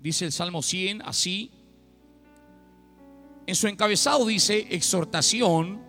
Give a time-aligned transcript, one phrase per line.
[0.00, 1.50] dice el Salmo 100 así.
[3.46, 5.82] En su encabezado dice exhortación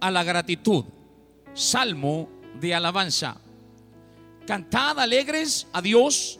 [0.00, 0.84] a la gratitud,
[1.52, 2.28] salmo
[2.60, 3.36] de alabanza.
[4.46, 6.38] Cantad alegres a Dios,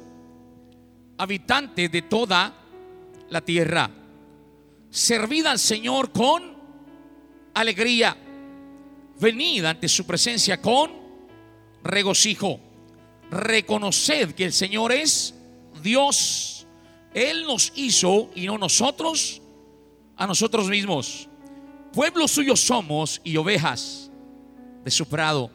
[1.19, 2.55] habitantes de toda
[3.31, 3.91] la tierra.
[4.91, 6.55] Servid al Señor con
[7.55, 8.17] alegría.
[9.21, 10.91] Venid ante su presencia con
[11.83, 12.61] regocijo.
[13.31, 15.35] Reconoced que el Señor es
[15.83, 16.54] Dios.
[17.15, 19.41] Él nos hizo y no nosotros
[20.17, 21.29] a nosotros mismos.
[21.93, 24.11] Pueblo suyo somos y ovejas
[24.85, 25.51] de su prado.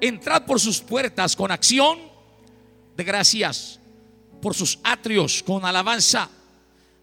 [0.00, 1.98] Entrad por sus puertas con acción
[2.96, 3.78] de gracias,
[4.40, 6.30] por sus atrios con alabanza.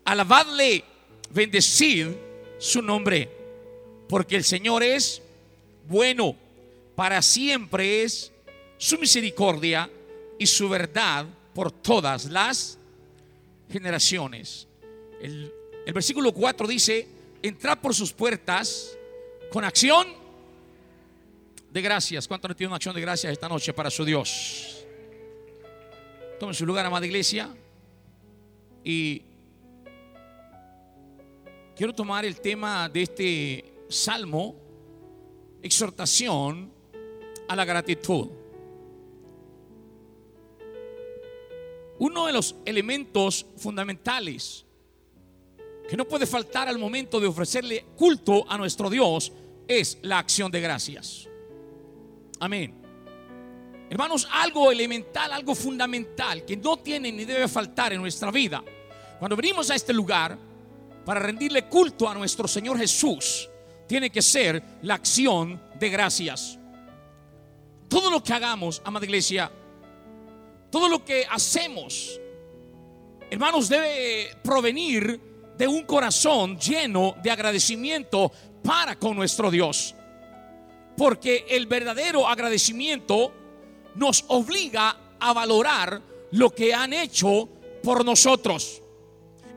[0.03, 0.83] Alabadle,
[1.29, 2.07] bendecid
[2.57, 3.29] su nombre,
[4.09, 5.21] porque el Señor es
[5.87, 6.35] bueno,
[6.95, 8.31] para siempre es
[8.77, 9.89] su misericordia
[10.39, 12.79] y su verdad por todas las
[13.69, 14.67] generaciones.
[15.19, 15.51] El,
[15.93, 17.07] versículo 4 dice,
[17.41, 18.97] entrad por sus puertas
[19.51, 20.07] con acción
[21.71, 22.27] de gracias.
[22.27, 24.85] ¿Cuánto no tiene una acción de gracias esta noche para su Dios?
[26.39, 27.55] Tome su lugar, amada iglesia.
[28.83, 29.23] Y
[31.75, 34.55] quiero tomar el tema de este salmo,
[35.61, 36.71] exhortación
[37.47, 38.44] a la gratitud.
[41.99, 44.65] Uno de los elementos fundamentales
[45.87, 49.31] que no puede faltar al momento de ofrecerle culto a nuestro Dios
[49.67, 51.27] es la acción de gracias.
[52.39, 52.73] Amén.
[53.89, 58.63] Hermanos, algo elemental, algo fundamental que no tiene ni debe faltar en nuestra vida.
[59.19, 60.37] Cuando venimos a este lugar
[61.05, 63.47] para rendirle culto a nuestro Señor Jesús,
[63.87, 66.57] tiene que ser la acción de gracias.
[67.87, 69.51] Todo lo que hagamos, amada iglesia,
[70.71, 72.19] todo lo que hacemos,
[73.29, 75.19] hermanos, debe provenir
[75.57, 78.31] de un corazón lleno de agradecimiento
[78.63, 79.95] para con nuestro Dios.
[80.97, 83.31] Porque el verdadero agradecimiento
[83.95, 87.49] nos obliga a valorar lo que han hecho
[87.83, 88.81] por nosotros.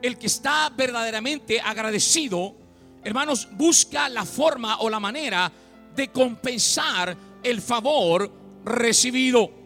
[0.01, 2.55] El que está verdaderamente agradecido,
[3.03, 5.51] hermanos, busca la forma o la manera
[5.95, 8.31] de compensar el favor
[8.63, 9.58] recibido.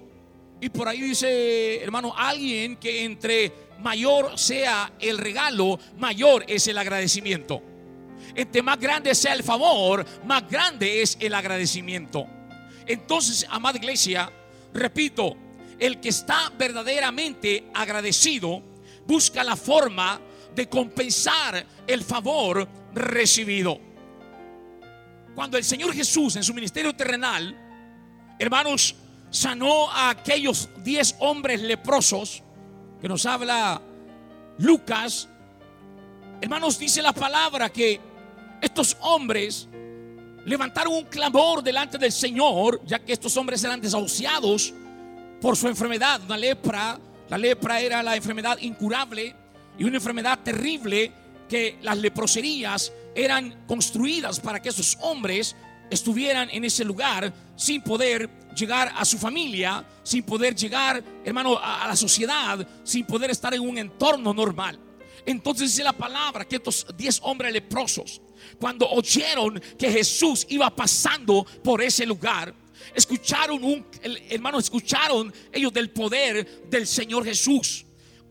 [0.63, 6.77] Y por ahí dice, hermano, alguien que entre mayor sea el regalo, mayor es el
[6.77, 7.61] agradecimiento.
[8.33, 12.25] Entre más grande sea el favor, más grande es el agradecimiento.
[12.87, 14.31] Entonces, amada iglesia,
[14.73, 15.35] repito,
[15.77, 18.63] el que está verdaderamente agradecido
[19.05, 20.21] busca la forma
[20.55, 23.81] de compensar el favor recibido.
[25.35, 27.53] Cuando el Señor Jesús en su ministerio terrenal,
[28.39, 28.95] hermanos,
[29.33, 32.43] sanó a aquellos diez hombres leprosos
[33.01, 33.81] que nos habla
[34.59, 35.27] Lucas,
[36.39, 37.99] hermanos, dice la palabra que
[38.61, 39.67] estos hombres
[40.45, 44.71] levantaron un clamor delante del Señor, ya que estos hombres eran desahuciados
[45.41, 46.99] por su enfermedad, una lepra.
[47.29, 49.35] La lepra era la enfermedad incurable
[49.79, 51.11] y una enfermedad terrible
[51.49, 55.55] que las leproserías eran construidas para que esos hombres
[55.93, 61.87] estuvieran en ese lugar sin poder llegar a su familia, sin poder llegar, hermano, a,
[61.87, 64.79] la sociedad, sin poder estar en un entorno normal.
[65.25, 68.21] Entonces dice la palabra que estos diez hombres leprosos,
[68.59, 72.53] cuando oyeron que Jesús iba pasando por ese lugar,
[72.93, 73.85] escucharon un,
[74.29, 77.85] hermano, escucharon ellos del poder del Señor Jesús.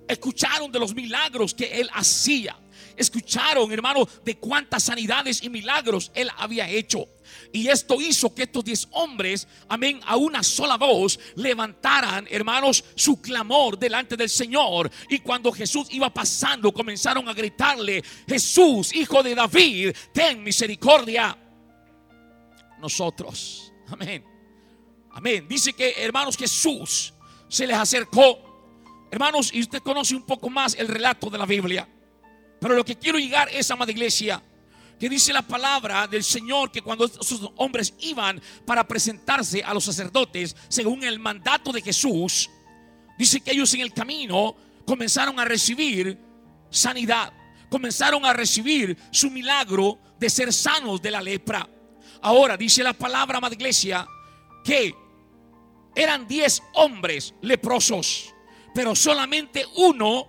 [0.07, 2.57] Escucharon de los milagros que él hacía.
[2.97, 7.07] Escucharon, hermano, de cuántas sanidades y milagros él había hecho.
[7.53, 13.21] Y esto hizo que estos diez hombres, amén, a una sola voz levantaran, hermanos, su
[13.21, 14.91] clamor delante del Señor.
[15.09, 21.37] Y cuando Jesús iba pasando, comenzaron a gritarle, Jesús, hijo de David, ten misericordia.
[22.79, 24.25] Nosotros, amén.
[25.13, 25.47] Amén.
[25.47, 27.13] Dice que, hermanos, Jesús
[27.49, 29.09] se les acercó.
[29.11, 31.87] Hermanos, y usted conoce un poco más el relato de la Biblia.
[32.63, 34.41] Pero lo que quiero llegar es, amada iglesia,
[34.97, 39.85] que dice la palabra del Señor que cuando esos hombres iban para presentarse a los
[39.85, 42.49] sacerdotes, según el mandato de Jesús,
[43.19, 44.55] dice que ellos en el camino
[44.87, 46.17] comenzaron a recibir
[46.71, 47.33] sanidad,
[47.69, 51.69] comenzaron a recibir su milagro de ser sanos de la lepra.
[52.21, 54.07] Ahora dice la palabra, amada iglesia,
[54.63, 54.95] que
[55.97, 58.33] eran diez hombres leprosos,
[58.73, 60.29] pero solamente uno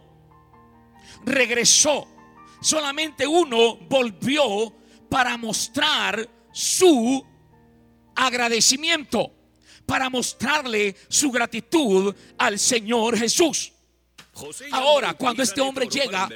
[1.26, 2.08] regresó
[2.64, 4.74] solamente uno volvió
[5.10, 7.26] para mostrar su
[8.16, 9.32] agradecimiento,
[9.86, 13.74] para mostrarle su gratitud al Señor Jesús.
[14.72, 16.28] Ahora, cuando este hombre llega,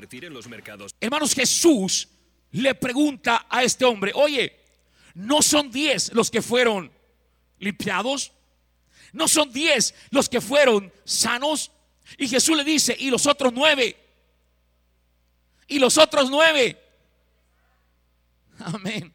[0.99, 2.07] hermanos, Jesús
[2.51, 4.55] le pregunta a este hombre, oye,
[5.15, 6.91] ¿no son diez los que fueron
[7.57, 8.31] limpiados?
[9.13, 11.71] ¿No son diez los que fueron sanos?
[12.17, 14.06] Y Jesús le dice, ¿y los otros nueve?
[15.67, 16.81] ¿Y los otros nueve?
[18.59, 19.13] Amén.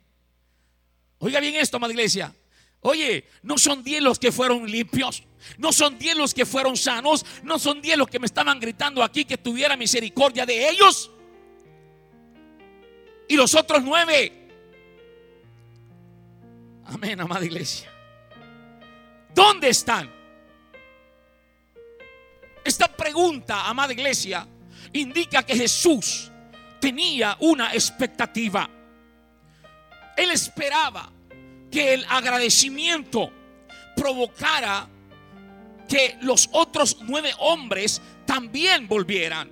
[1.19, 2.35] Oiga bien esto, amada iglesia.
[2.81, 5.23] Oye, no son diez los que fueron limpios.
[5.57, 7.25] No son diez los que fueron sanos.
[7.45, 11.11] No son diez los que me estaban gritando aquí que tuviera misericordia de ellos.
[13.29, 14.49] Y los otros nueve.
[16.87, 17.89] Amén, amada iglesia.
[19.33, 20.11] ¿Dónde están?
[22.65, 24.47] Esta pregunta, amada iglesia,
[24.93, 26.32] indica que Jesús
[26.83, 28.69] tenía una expectativa.
[30.17, 31.13] Él esperaba
[31.71, 33.33] que el agradecimiento
[33.95, 34.89] provocara
[35.89, 39.49] que los otros nueve hombres también volvieran.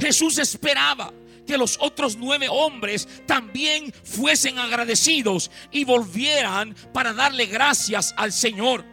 [0.00, 1.12] Jesús esperaba
[1.46, 8.84] que los otros nueve hombres también fuesen agradecidos y volvieran para darle gracias al Señor.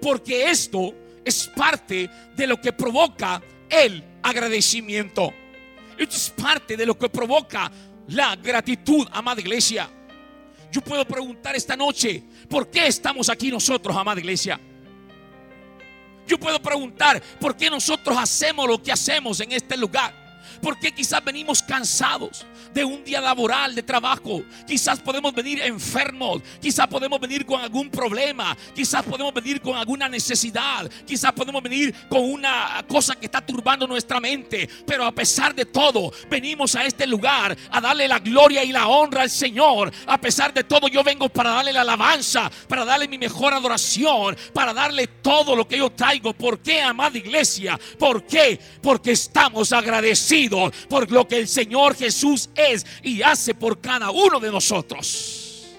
[0.00, 0.94] Porque esto
[1.24, 5.34] es parte de lo que provoca el agradecimiento.
[5.98, 7.70] Esto es parte de lo que provoca
[8.08, 9.88] la gratitud, amada iglesia.
[10.70, 14.60] Yo puedo preguntar esta noche, ¿por qué estamos aquí nosotros, amada iglesia?
[16.26, 20.23] Yo puedo preguntar, ¿por qué nosotros hacemos lo que hacemos en este lugar?
[20.60, 24.42] Porque quizás venimos cansados de un día laboral, de trabajo.
[24.66, 26.42] Quizás podemos venir enfermos.
[26.60, 28.56] Quizás podemos venir con algún problema.
[28.74, 30.90] Quizás podemos venir con alguna necesidad.
[31.06, 34.68] Quizás podemos venir con una cosa que está turbando nuestra mente.
[34.86, 38.88] Pero a pesar de todo, venimos a este lugar a darle la gloria y la
[38.88, 39.92] honra al Señor.
[40.06, 44.36] A pesar de todo, yo vengo para darle la alabanza, para darle mi mejor adoración,
[44.52, 46.32] para darle todo lo que yo traigo.
[46.32, 47.78] ¿Por qué, amada iglesia?
[47.98, 48.58] ¿Por qué?
[48.82, 50.53] Porque estamos agradecidos
[50.88, 55.74] por lo que el Señor Jesús es y hace por cada uno de nosotros.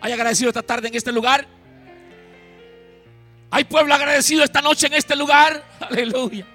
[0.00, 1.46] ¿Hay agradecido esta tarde en este lugar?
[3.50, 5.64] ¿Hay pueblo agradecido esta noche en este lugar?
[5.80, 6.46] Aleluya.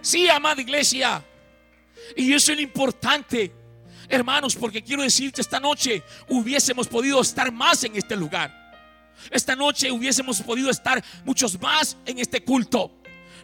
[0.00, 1.24] Sí, amada iglesia.
[2.16, 3.52] Y eso es lo importante,
[4.08, 8.54] hermanos, porque quiero decir que esta noche hubiésemos podido estar más en este lugar.
[9.30, 12.97] Esta noche hubiésemos podido estar muchos más en este culto.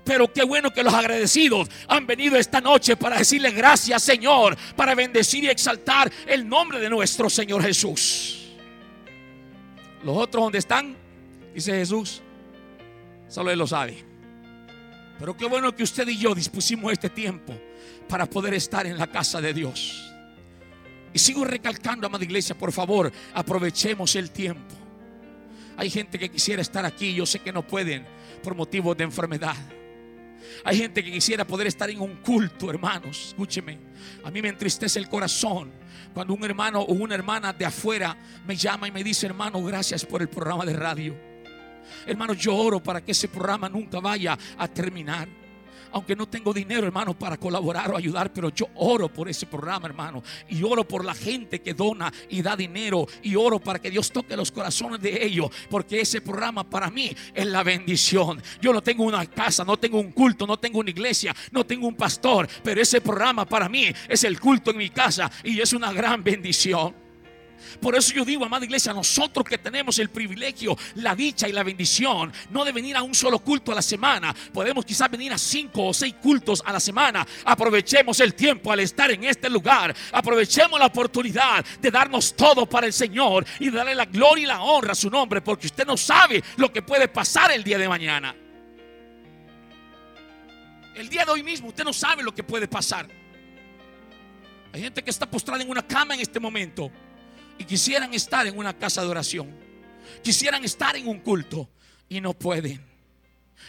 [0.05, 4.95] Pero qué bueno que los agradecidos han venido esta noche para decirle gracias Señor, para
[4.95, 8.53] bendecir y exaltar el nombre de nuestro Señor Jesús.
[10.03, 10.95] Los otros donde están,
[11.55, 12.21] dice Jesús,
[13.29, 14.05] solo Él lo sabe.
[15.19, 17.59] Pero qué bueno que usted y yo dispusimos este tiempo
[18.09, 20.13] para poder estar en la casa de Dios.
[21.15, 24.75] Y sigo recalcando, amada iglesia, por favor, aprovechemos el tiempo.
[25.77, 28.05] Hay gente que quisiera estar aquí, yo sé que no pueden
[28.43, 29.57] por motivos de enfermedad.
[30.65, 33.29] Hay gente que quisiera poder estar en un culto, hermanos.
[33.29, 33.79] Escúcheme.
[34.25, 35.73] A mí me entristece el corazón
[36.13, 40.05] cuando un hermano o una hermana de afuera me llama y me dice, hermano, gracias
[40.05, 41.17] por el programa de radio.
[42.07, 45.29] Hermano, yo oro para que ese programa nunca vaya a terminar
[45.95, 49.87] aunque no tengo dinero, hermano, para colaborar o ayudar, pero yo oro por ese programa,
[49.87, 50.25] hermano.
[50.49, 53.07] Y oro por la gente que dona y da dinero.
[53.23, 55.51] Y oro para que Dios toque los corazones de ellos.
[55.71, 58.43] Porque ese programa para mí es la bendición.
[58.61, 61.87] Yo no tengo una casa, no tengo un culto, no tengo una iglesia, no tengo
[61.87, 62.49] un pastor.
[62.65, 65.31] Pero ese programa para mí es el culto en mi casa.
[65.45, 67.04] Y es una gran bendición.
[67.81, 71.63] Por eso yo digo, amada iglesia, nosotros que tenemos el privilegio, la dicha y la
[71.63, 75.39] bendición, no de venir a un solo culto a la semana, podemos quizás venir a
[75.39, 77.27] cinco o seis cultos a la semana.
[77.45, 79.95] Aprovechemos el tiempo al estar en este lugar.
[80.13, 84.63] Aprovechemos la oportunidad de darnos todo para el Señor y darle la gloria y la
[84.63, 87.89] honra a su nombre, porque usted no sabe lo que puede pasar el día de
[87.89, 88.35] mañana.
[90.95, 93.09] El día de hoy mismo usted no sabe lo que puede pasar.
[94.73, 96.91] Hay gente que está postrada en una cama en este momento
[97.59, 99.51] y quisieran estar en una casa de oración,
[100.23, 101.69] quisieran estar en un culto
[102.09, 102.81] y no pueden.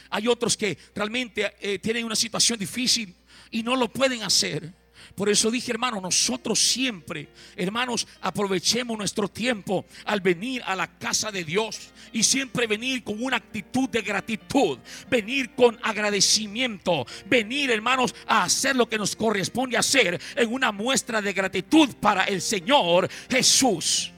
[0.10, 3.16] Hay otros que realmente eh, tienen una situación difícil
[3.52, 4.74] y no lo pueden hacer.
[5.16, 11.32] Por eso dije, hermano, nosotros siempre, hermanos, aprovechemos nuestro tiempo al venir a la casa
[11.32, 14.78] de Dios y siempre venir con una actitud de gratitud,
[15.10, 21.22] venir con agradecimiento, venir, hermanos, a hacer lo que nos corresponde hacer en una muestra
[21.22, 24.12] de gratitud para el Señor Jesús.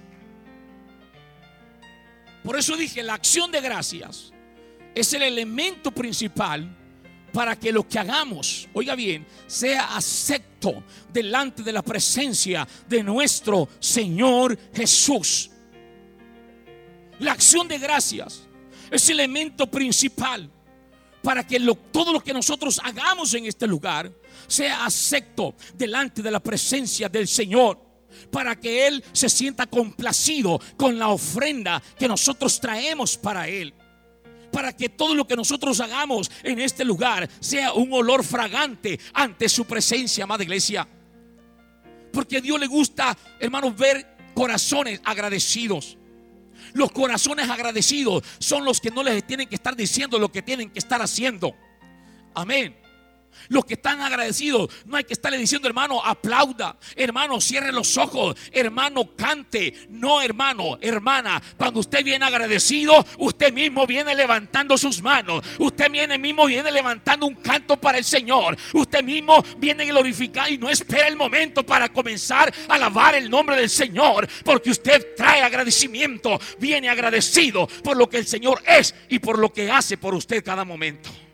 [2.44, 4.34] Por eso dije, la acción de gracias
[4.96, 6.76] es el elemento principal
[7.32, 13.70] para que lo que hagamos, oiga bien, sea acepto delante de la presencia de nuestro
[13.80, 15.52] Señor Jesús.
[17.20, 18.48] La acción de gracias
[18.92, 20.50] es el elemento principal
[21.22, 21.60] para que
[21.92, 24.12] todo lo que nosotros hagamos en este lugar
[24.48, 27.88] sea acepto delante de la presencia del Señor
[28.32, 33.74] para que Él se sienta complacido con la ofrenda que nosotros traemos para Él.
[34.58, 39.48] Para que todo lo que nosotros hagamos en este lugar sea un olor fragante ante
[39.50, 40.88] su presencia, amada iglesia.
[42.12, 46.00] Porque a Dios le gusta, hermanos, ver corazones agradecidos.
[46.74, 50.72] Los corazones agradecidos son los que no les tienen que estar diciendo lo que tienen
[50.72, 51.56] que estar haciendo.
[52.34, 52.76] Amén.
[53.50, 58.36] Los que están agradecidos, no hay que estarle diciendo, hermano, aplauda, hermano, cierre los ojos,
[58.52, 59.74] hermano, cante.
[59.90, 65.44] No, hermano, hermana, cuando usted viene agradecido, usted mismo viene levantando sus manos.
[65.60, 68.58] Usted viene mismo viene levantando un canto para el Señor.
[68.74, 73.56] Usted mismo viene glorificar y no espera el momento para comenzar a alabar el nombre
[73.56, 79.20] del Señor, porque usted trae agradecimiento, viene agradecido por lo que el Señor es y
[79.20, 81.27] por lo que hace por usted cada momento.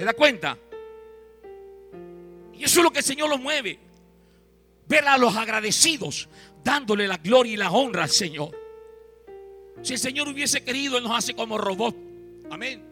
[0.00, 0.56] ¿Se da cuenta?
[2.54, 3.78] Y eso es lo que el Señor lo mueve.
[4.88, 6.26] Ver a los agradecidos
[6.64, 8.58] dándole la gloria y la honra al Señor.
[9.82, 11.94] Si el Señor hubiese querido, Él nos hace como robot.
[12.50, 12.82] Amén.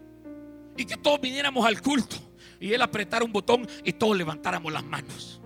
[0.76, 2.16] Y que todos viniéramos al culto
[2.60, 5.40] y Él apretara un botón y todos levantáramos las manos.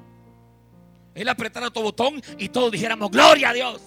[1.14, 3.80] Él apretara otro botón y todos dijéramos, gloria a Dios.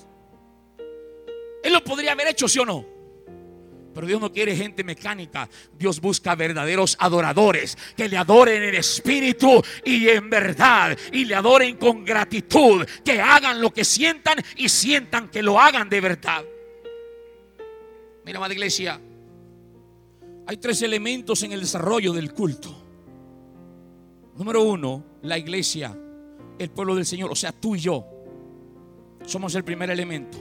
[1.61, 2.94] Él lo podría haber hecho, ¿sí o no?
[3.95, 5.47] Pero Dios no quiere gente mecánica.
[5.79, 10.97] Dios busca verdaderos adoradores que le adoren en espíritu y en verdad.
[11.13, 12.85] Y le adoren con gratitud.
[13.05, 16.43] Que hagan lo que sientan y sientan que lo hagan de verdad.
[18.25, 18.99] Mira, amada iglesia.
[20.45, 22.75] Hay tres elementos en el desarrollo del culto.
[24.35, 25.97] Número uno, la iglesia,
[26.59, 28.05] el pueblo del Señor, o sea, tú y yo.
[29.25, 30.37] Somos el primer elemento.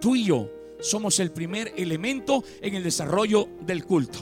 [0.00, 4.18] Tú y yo somos el primer elemento en el desarrollo del culto.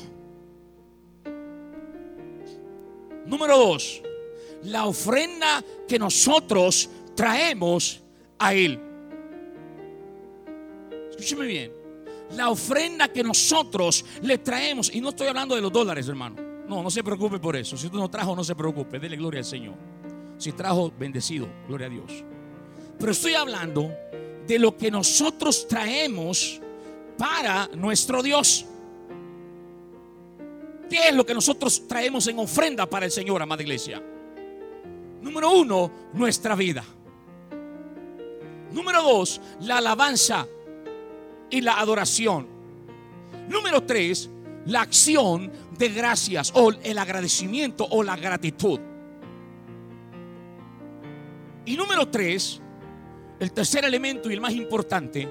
[3.27, 4.01] Número dos,
[4.63, 8.01] la ofrenda que nosotros traemos
[8.39, 8.79] a Él.
[11.11, 11.73] Escúcheme bien.
[12.37, 16.37] La ofrenda que nosotros le traemos, y no estoy hablando de los dólares, hermano.
[16.69, 17.77] No, no se preocupe por eso.
[17.77, 19.01] Si usted no trajo, no se preocupe.
[19.01, 19.75] Dele gloria al Señor.
[20.39, 21.49] Si trajo, bendecido.
[21.67, 22.25] Gloria a Dios.
[22.99, 23.93] Pero estoy hablando
[24.47, 26.61] de lo que nosotros traemos
[27.17, 28.67] para nuestro Dios.
[30.91, 34.03] ¿Qué es lo que nosotros traemos en ofrenda para el Señor, amada iglesia?
[35.23, 36.85] Número uno, nuestra vida.
[38.73, 40.47] Número dos, la alabanza
[41.49, 42.47] y la adoración.
[43.49, 44.29] Número tres,
[44.67, 48.81] la acción de gracias o el agradecimiento o la gratitud.
[51.65, 52.61] Y número tres,
[53.43, 55.29] el tercer elemento y el más importante,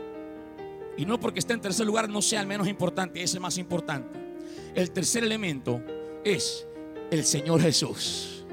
[0.98, 3.58] y no porque esté en tercer lugar no sea el menos importante, es el más
[3.58, 4.20] importante.
[4.76, 5.82] El tercer elemento
[6.26, 6.68] es
[7.10, 8.46] el Señor Jesús.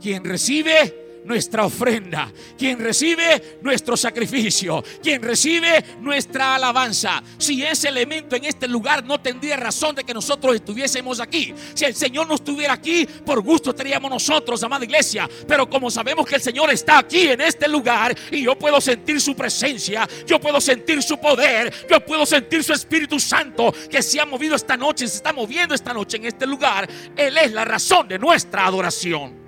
[0.00, 7.22] Quien recibe nuestra ofrenda, quien recibe nuestro sacrificio, quien recibe nuestra alabanza.
[7.38, 11.54] Si ese elemento en este lugar no tendría razón de que nosotros estuviésemos aquí.
[11.74, 15.28] Si el Señor no estuviera aquí, por gusto estaríamos nosotros, amada iglesia.
[15.46, 19.20] Pero como sabemos que el Señor está aquí en este lugar y yo puedo sentir
[19.20, 24.20] su presencia, yo puedo sentir su poder, yo puedo sentir su Espíritu Santo que se
[24.20, 26.88] ha movido esta noche, se está moviendo esta noche en este lugar.
[27.16, 29.41] Él es la razón de nuestra adoración.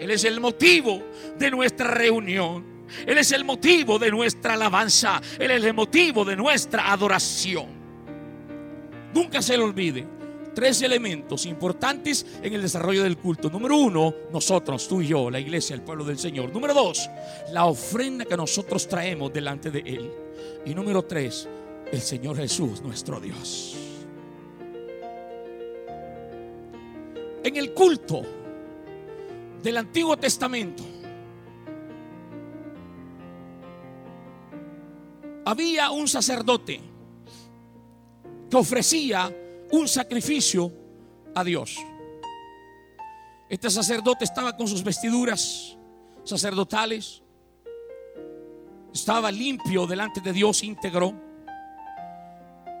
[0.00, 1.02] Él es el motivo
[1.38, 2.74] de nuestra reunión.
[3.06, 5.20] Él es el motivo de nuestra alabanza.
[5.38, 7.66] Él es el motivo de nuestra adoración.
[9.14, 10.06] Nunca se le olvide.
[10.54, 13.50] Tres elementos importantes en el desarrollo del culto.
[13.50, 16.52] Número uno, nosotros, tú y yo, la iglesia, el pueblo del Señor.
[16.52, 17.10] Número dos,
[17.52, 20.10] la ofrenda que nosotros traemos delante de Él.
[20.64, 21.48] Y número tres,
[21.90, 23.76] el Señor Jesús, nuestro Dios.
[27.42, 28.22] En el culto
[29.64, 30.82] del Antiguo Testamento.
[35.46, 36.80] Había un sacerdote
[38.50, 39.34] que ofrecía
[39.72, 40.70] un sacrificio
[41.34, 41.78] a Dios.
[43.48, 45.78] Este sacerdote estaba con sus vestiduras
[46.24, 47.22] sacerdotales,
[48.92, 51.14] estaba limpio delante de Dios íntegro,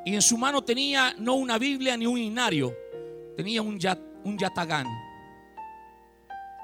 [0.04, 2.76] y en su mano tenía no una Biblia ni un inario,
[3.36, 3.78] tenía un,
[4.24, 5.03] un yatagán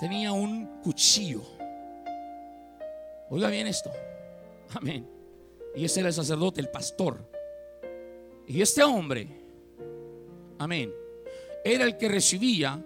[0.01, 1.43] tenía un cuchillo.
[3.29, 3.93] Oiga bien esto.
[4.75, 5.07] Amén.
[5.77, 7.31] Y ese era el sacerdote, el pastor.
[8.47, 9.29] Y este hombre,
[10.59, 10.93] amén,
[11.65, 12.83] era el que recibía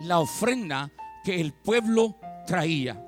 [0.00, 0.90] la ofrenda
[1.24, 3.04] que el pueblo traía.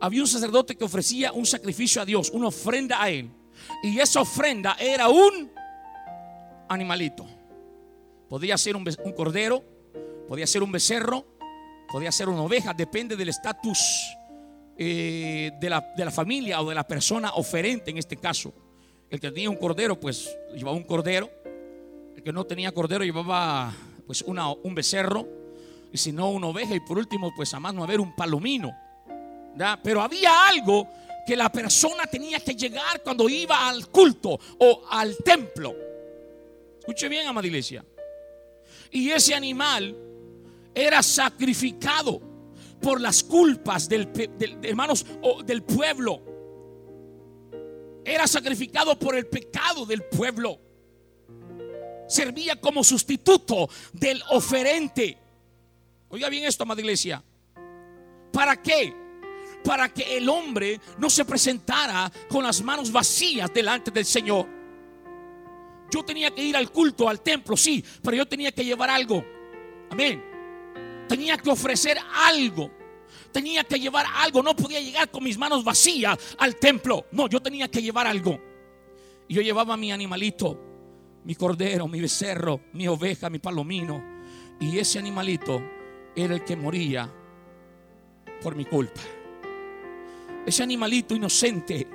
[0.00, 3.30] Había un sacerdote que ofrecía un sacrificio a Dios, una ofrenda a él.
[3.82, 5.50] Y esa ofrenda era un
[6.68, 7.26] animalito.
[8.28, 8.84] Podía ser un,
[9.14, 9.62] cordero,
[10.28, 11.26] podía ser un becerro,
[11.94, 13.78] podía ser una oveja, depende del estatus
[14.76, 18.52] eh, de, la, de la familia o de la persona oferente en este caso.
[19.08, 21.30] El que tenía un cordero, pues llevaba un cordero.
[22.16, 23.72] El que no tenía cordero llevaba
[24.08, 25.24] pues una, un becerro.
[25.92, 26.74] Y si no, una oveja.
[26.74, 28.72] Y por último, pues a más no haber un palomino.
[29.84, 30.88] Pero había algo
[31.24, 35.72] que la persona tenía que llegar cuando iba al culto o al templo.
[36.80, 37.84] Escuche bien, amada iglesia.
[38.90, 40.13] Y ese animal
[40.74, 42.20] era sacrificado
[42.80, 44.10] por las culpas del,
[44.62, 46.22] hermanos o del pueblo.
[48.04, 50.60] Era sacrificado por el pecado del pueblo.
[52.06, 55.16] Servía como sustituto del oferente.
[56.10, 57.24] Oiga bien esto, amada iglesia.
[58.32, 59.04] ¿Para qué?
[59.64, 64.46] para que el hombre no se presentara con las manos vacías delante del Señor.
[65.90, 69.24] Yo tenía que ir al culto, al templo, sí, pero yo tenía que llevar algo.
[69.90, 70.33] Amén.
[71.08, 72.70] Tenía que ofrecer algo.
[73.32, 74.42] Tenía que llevar algo.
[74.42, 77.06] No podía llegar con mis manos vacías al templo.
[77.12, 78.38] No, yo tenía que llevar algo.
[79.28, 80.60] Y yo llevaba mi animalito,
[81.24, 84.02] mi cordero, mi becerro, mi oveja, mi palomino.
[84.60, 85.62] Y ese animalito
[86.14, 87.12] era el que moría
[88.42, 89.00] por mi culpa.
[90.46, 91.86] Ese animalito inocente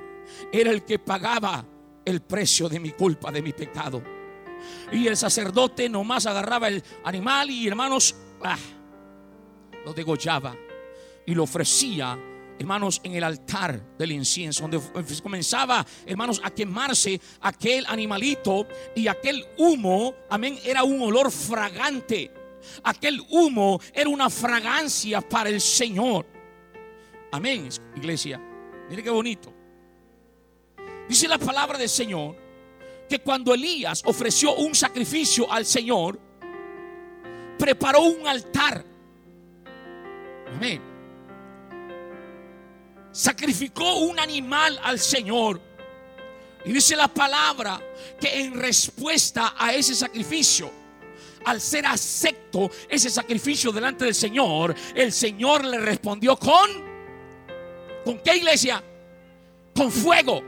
[0.52, 1.64] era el que pagaba
[2.04, 4.02] el precio de mi culpa, de mi pecado.
[4.92, 8.58] Y el sacerdote nomás agarraba el animal y hermanos, ah,
[9.84, 10.56] lo degollaba
[11.26, 12.18] y lo ofrecía,
[12.58, 14.80] hermanos, en el altar del incienso, donde
[15.22, 22.30] comenzaba, hermanos, a quemarse aquel animalito y aquel humo, amén, era un olor fragante.
[22.84, 26.26] Aquel humo era una fragancia para el Señor.
[27.32, 28.40] Amén, iglesia.
[28.88, 29.52] Mire qué bonito.
[31.08, 32.36] Dice la palabra del Señor
[33.08, 36.18] que cuando Elías ofreció un sacrificio al Señor,
[37.58, 38.84] preparó un altar.
[40.54, 40.80] Amén.
[43.12, 45.60] Sacrificó un animal al Señor.
[46.64, 47.80] Y dice la palabra
[48.20, 50.70] que en respuesta a ese sacrificio,
[51.44, 56.90] al ser acepto ese sacrificio delante del Señor, el Señor le respondió con
[58.04, 58.82] ¿Con qué iglesia?
[59.74, 60.42] Con fuego.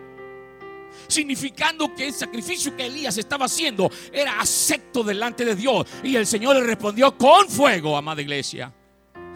[1.06, 5.86] Significando que el sacrificio que Elías estaba haciendo era acepto delante de Dios.
[6.02, 8.72] Y el Señor le respondió con fuego, amada iglesia.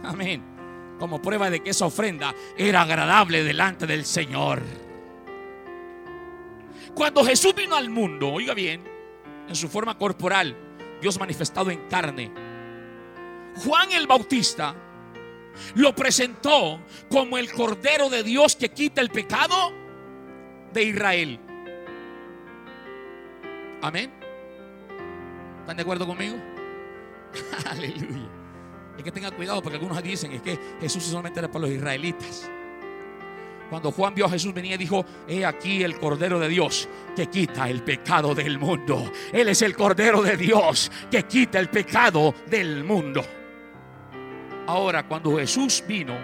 [0.02, 0.55] Amén.
[0.98, 4.62] Como prueba de que esa ofrenda era agradable delante del Señor.
[6.94, 8.82] Cuando Jesús vino al mundo, oiga bien,
[9.48, 10.56] en su forma corporal,
[11.00, 12.32] Dios manifestado en carne.
[13.56, 14.74] Juan el Bautista
[15.74, 16.80] lo presentó
[17.10, 19.72] como el Cordero de Dios que quita el pecado
[20.72, 21.40] de Israel.
[23.82, 24.12] Amén.
[25.60, 26.36] ¿Están de acuerdo conmigo?
[27.70, 28.35] Aleluya.
[28.96, 32.50] Es que tenga cuidado porque algunos dicen es que Jesús solamente era para los israelitas.
[33.68, 37.68] Cuando Juan vio a Jesús venía dijo, he aquí el Cordero de Dios que quita
[37.68, 39.10] el pecado del mundo.
[39.32, 43.24] Él es el Cordero de Dios que quita el pecado del mundo.
[44.68, 46.14] Ahora, cuando Jesús vino,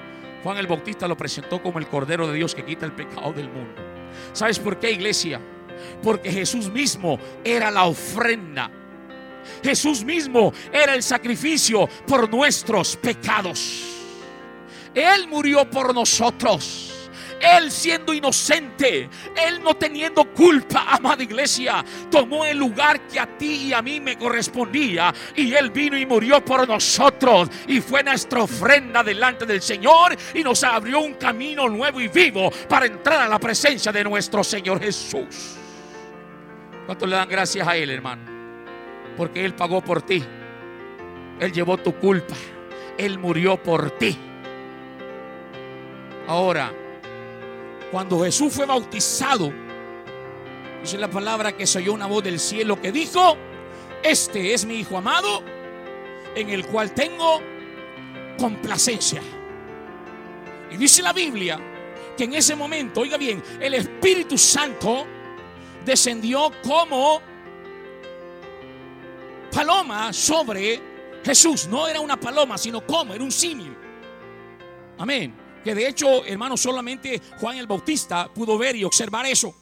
[0.43, 3.49] Juan el Bautista lo presentó como el Cordero de Dios que quita el pecado del
[3.49, 3.83] mundo.
[4.33, 5.41] ¿Sabes por qué, iglesia?
[6.03, 8.71] Porque Jesús mismo era la ofrenda.
[9.63, 13.83] Jesús mismo era el sacrificio por nuestros pecados.
[14.95, 16.93] Él murió por nosotros.
[17.43, 23.67] Él siendo inocente, Él no teniendo culpa, amada iglesia, tomó el lugar que a ti
[23.67, 28.45] y a mí me correspondía y Él vino y murió por nosotros y fue nuestra
[28.45, 33.29] ofrenda delante del Señor y nos abrió un camino nuevo y vivo para entrar a
[33.29, 35.57] la presencia de nuestro Señor Jesús.
[36.87, 38.32] ¿Cuánto le dan gracias a Él, hermano?
[39.17, 40.23] Porque Él pagó por ti.
[41.41, 42.35] Él llevó tu culpa.
[42.99, 44.17] Él murió por ti.
[46.27, 46.73] Ahora,
[47.91, 49.53] cuando Jesús fue bautizado,
[50.81, 53.37] dice la palabra que se oyó una voz del cielo que dijo,
[54.03, 55.43] este es mi Hijo amado,
[56.35, 57.41] en el cual tengo
[58.39, 59.21] complacencia.
[60.71, 61.59] Y dice la Biblia
[62.17, 65.07] que en ese momento, oiga bien, el Espíritu Santo
[65.85, 67.21] descendió como
[69.53, 70.81] paloma sobre
[71.25, 71.69] Jesús.
[71.69, 73.77] No era una paloma, sino como, era un simio.
[74.99, 75.35] Amén.
[75.63, 79.55] Que de hecho, hermano, solamente Juan el Bautista pudo ver y observar eso.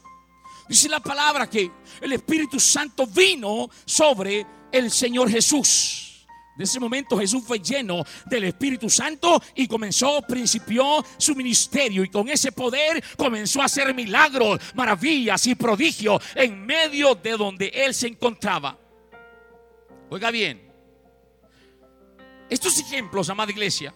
[0.67, 6.25] Dice la palabra que el Espíritu Santo vino sobre el Señor Jesús.
[6.55, 12.09] De ese momento Jesús fue lleno del Espíritu Santo y comenzó, principió su ministerio y
[12.09, 17.93] con ese poder comenzó a hacer milagros, maravillas y prodigios en medio de donde él
[17.93, 18.77] se encontraba.
[20.13, 20.61] Oiga bien,
[22.49, 23.93] estos ejemplos, amada iglesia,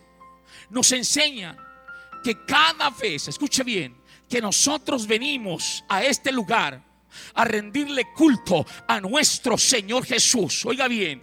[0.70, 1.58] nos enseñan
[2.24, 6.82] que cada vez, escuche bien, que nosotros venimos a este lugar
[7.34, 10.66] a rendirle culto a nuestro Señor Jesús.
[10.66, 11.22] Oiga bien,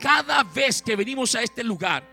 [0.00, 2.08] cada vez que venimos a este lugar,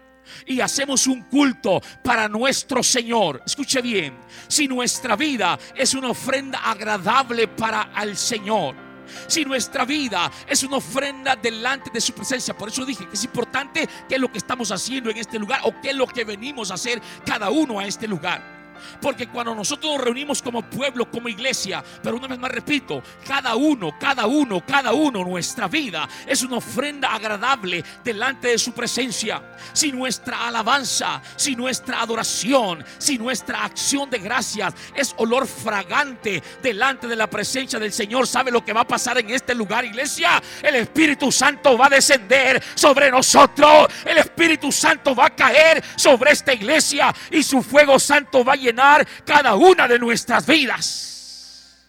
[0.47, 3.43] y hacemos un culto para nuestro Señor.
[3.45, 8.86] Escuche bien, si nuestra vida es una ofrenda agradable para el Señor,
[9.27, 12.57] si nuestra vida es una ofrenda delante de su presencia.
[12.57, 15.61] Por eso dije que es importante qué es lo que estamos haciendo en este lugar
[15.63, 18.56] o qué es lo que venimos a hacer cada uno a este lugar.
[19.01, 23.55] Porque cuando nosotros nos reunimos como pueblo, como iglesia, pero una vez más repito, cada
[23.55, 29.41] uno, cada uno, cada uno, nuestra vida es una ofrenda agradable delante de su presencia.
[29.73, 37.07] Si nuestra alabanza, si nuestra adoración, si nuestra acción de gracias es olor fragante delante
[37.07, 40.41] de la presencia del Señor, ¿sabe lo que va a pasar en este lugar, iglesia?
[40.61, 43.87] El Espíritu Santo va a descender sobre nosotros.
[44.05, 48.57] El Espíritu Santo va a caer sobre esta iglesia y su fuego santo va a
[48.67, 51.87] llenar cada una de nuestras vidas.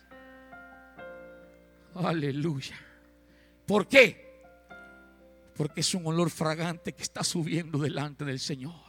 [1.95, 2.79] Aleluya.
[3.67, 4.29] ¿Por qué?
[5.57, 8.89] Porque es un olor fragante que está subiendo delante del Señor.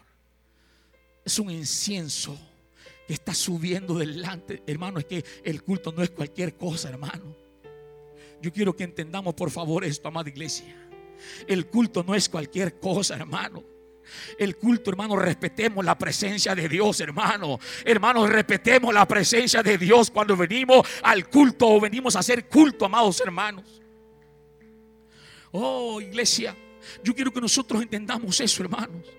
[1.25, 2.37] Es un incienso
[3.07, 4.63] que está subiendo delante.
[4.67, 7.35] Hermano, es que el culto no es cualquier cosa, hermano.
[8.41, 10.75] Yo quiero que entendamos, por favor, esto, amada iglesia.
[11.47, 13.63] El culto no es cualquier cosa, hermano.
[14.37, 17.59] El culto, hermano, respetemos la presencia de Dios, hermano.
[17.83, 22.85] Hermano, respetemos la presencia de Dios cuando venimos al culto o venimos a hacer culto,
[22.85, 23.81] amados hermanos.
[25.51, 26.55] Oh, iglesia,
[27.03, 29.18] yo quiero que nosotros entendamos eso, hermanos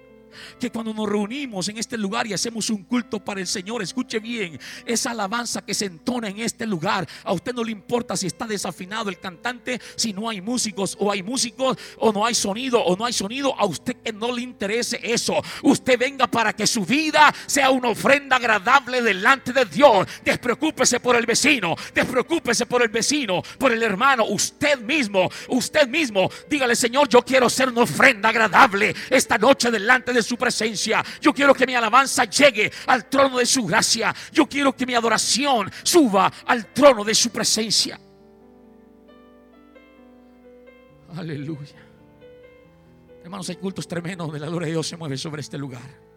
[0.59, 4.19] que cuando nos reunimos en este lugar y hacemos un culto para el Señor, escuche
[4.19, 8.27] bien, esa alabanza que se entona en este lugar, a usted no le importa si
[8.27, 12.83] está desafinado el cantante, si no hay músicos o hay músicos o no hay sonido
[12.83, 15.35] o no hay sonido, a usted que no le interese eso.
[15.62, 20.07] Usted venga para que su vida sea una ofrenda agradable delante de Dios.
[20.25, 26.31] Despreocúpese por el vecino, despreocúpese por el vecino, por el hermano, usted mismo, usted mismo,
[26.49, 31.04] dígale, Señor, yo quiero ser una ofrenda agradable esta noche delante de su presencia.
[31.20, 34.14] Yo quiero que mi alabanza llegue al trono de su gracia.
[34.33, 37.98] Yo quiero que mi adoración suba al trono de su presencia.
[41.16, 41.76] Aleluya.
[43.22, 46.11] Hermanos, hay cultos tremendos donde la gloria de Dios se mueve sobre este lugar.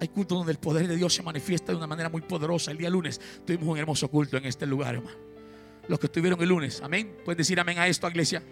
[0.00, 2.72] Hay cultos donde el poder de Dios se manifiesta de una manera muy poderosa.
[2.72, 5.16] El día lunes tuvimos un hermoso culto en este lugar, hermano.
[5.88, 7.18] Los que estuvieron el lunes, amén.
[7.24, 8.42] Puedes decir amén a esto, iglesia.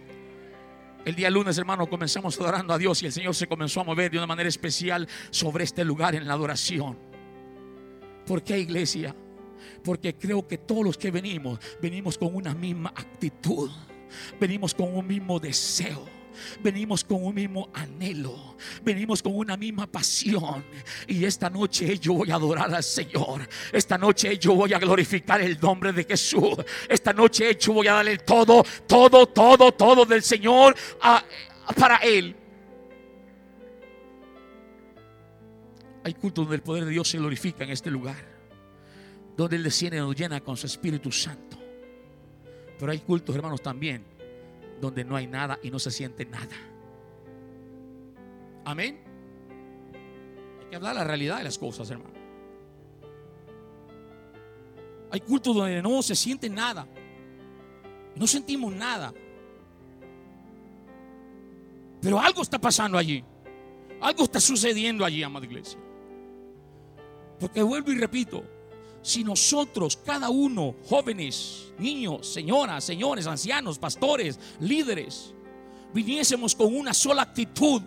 [1.04, 4.10] El día lunes, hermano, comenzamos adorando a Dios y el Señor se comenzó a mover
[4.10, 6.98] de una manera especial sobre este lugar en la adoración.
[8.26, 9.14] ¿Por qué, iglesia?
[9.82, 13.70] Porque creo que todos los que venimos, venimos con una misma actitud,
[14.38, 16.19] venimos con un mismo deseo
[16.62, 20.64] venimos con un mismo anhelo, venimos con una misma pasión.
[21.06, 23.48] Y esta noche yo voy a adorar al Señor.
[23.72, 26.56] Esta noche yo voy a glorificar el nombre de Jesús.
[26.88, 30.76] Esta noche yo voy a darle todo, todo, todo, todo del Señor
[31.76, 32.36] para Él.
[36.02, 38.28] Hay cultos donde el poder de Dios se glorifica en este lugar.
[39.36, 41.58] Donde Él desciende y nos llena con su Espíritu Santo.
[42.78, 44.19] Pero hay cultos, hermanos, también
[44.80, 46.56] donde no hay nada y no se siente nada.
[48.64, 49.00] Amén.
[50.60, 52.14] Hay que hablar la realidad de las cosas, hermano.
[55.10, 56.86] Hay cultos donde no se siente nada.
[58.14, 59.12] No sentimos nada.
[62.00, 63.24] Pero algo está pasando allí.
[64.00, 65.78] Algo está sucediendo allí, amada iglesia.
[67.38, 68.44] Porque vuelvo y repito,
[69.02, 75.34] si nosotros, cada uno, jóvenes, niños, señoras, señores, ancianos, pastores, líderes,
[75.94, 77.82] viniésemos con una sola actitud,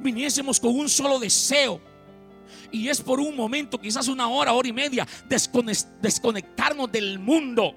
[0.00, 1.80] viniésemos con un solo deseo,
[2.70, 5.06] y es por un momento, quizás una hora, hora y media,
[6.00, 7.74] desconectarnos del mundo.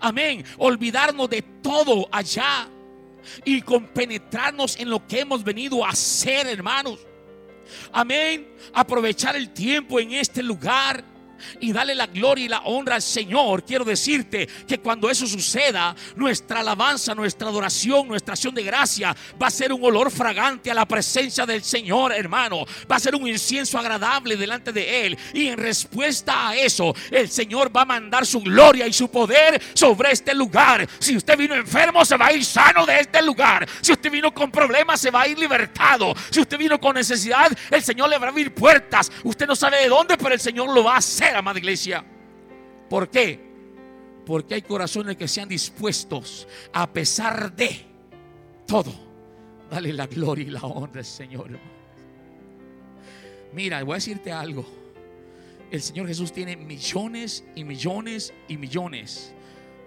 [0.00, 0.44] Amén.
[0.58, 2.68] Olvidarnos de todo allá
[3.44, 6.98] y compenetrarnos en lo que hemos venido a hacer, hermanos.
[7.92, 8.48] Amén.
[8.72, 11.04] Aprovechar el tiempo en este lugar
[11.60, 15.94] y dale la gloria y la honra al Señor, quiero decirte que cuando eso suceda,
[16.16, 20.74] nuestra alabanza, nuestra adoración, nuestra acción de gracia va a ser un olor fragante a
[20.74, 22.64] la presencia del Señor, hermano.
[22.90, 25.18] Va a ser un incienso agradable delante de Él.
[25.32, 29.60] Y en respuesta a eso, el Señor va a mandar su gloria y su poder
[29.74, 30.86] sobre este lugar.
[30.98, 33.66] Si usted vino enfermo, se va a ir sano de este lugar.
[33.80, 36.14] Si usted vino con problemas, se va a ir libertado.
[36.30, 39.10] Si usted vino con necesidad, el Señor le va a abrir puertas.
[39.22, 42.04] Usted no sabe de dónde, pero el Señor lo va a hacer amada iglesia.
[42.88, 43.40] ¿Por qué?
[44.24, 47.84] Porque hay corazones que sean dispuestos, a pesar de,
[48.66, 48.92] todo,
[49.70, 51.58] dale la gloria y la honra al Señor.
[53.52, 54.66] Mira, voy a decirte algo.
[55.70, 59.34] El Señor Jesús tiene millones y millones y millones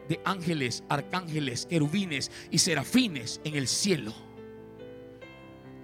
[0.07, 4.13] de ángeles, arcángeles, querubines y serafines en el cielo.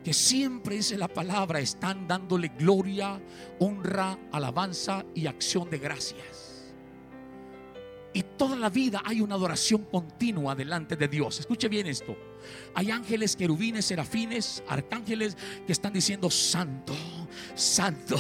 [0.04, 3.22] Que siempre dice la palabra, están dándole gloria,
[3.60, 6.74] honra, alabanza y acción de gracias.
[8.14, 11.40] Y toda la vida hay una adoración continua delante de Dios.
[11.40, 12.16] Escuche bien esto.
[12.76, 16.96] Hay ángeles, querubines, serafines, arcángeles que están diciendo santo,
[17.56, 18.18] santo,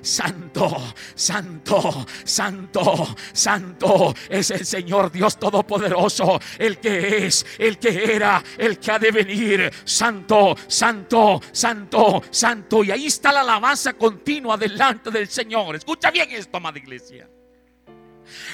[0.00, 4.14] santo, santo, santo, santo.
[4.28, 9.10] Es el Señor Dios Todopoderoso, el que es, el que era, el que ha de
[9.10, 9.70] venir.
[9.84, 12.84] Santo, santo, santo, santo.
[12.84, 15.76] Y ahí está la alabanza continua delante del Señor.
[15.76, 17.28] Escucha bien esto, amada iglesia.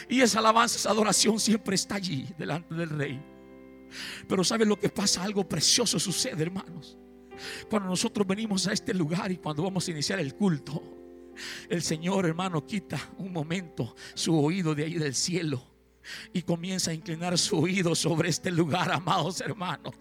[0.09, 3.36] Y esa alabanza, esa adoración siempre está allí delante del rey.
[4.29, 5.23] Pero ¿sabe lo que pasa?
[5.23, 6.97] Algo precioso sucede, hermanos.
[7.69, 10.83] Cuando nosotros venimos a este lugar y cuando vamos a iniciar el culto,
[11.69, 15.63] el Señor, hermano, quita un momento su oído de ahí del cielo
[16.33, 19.95] y comienza a inclinar su oído sobre este lugar, amados hermanos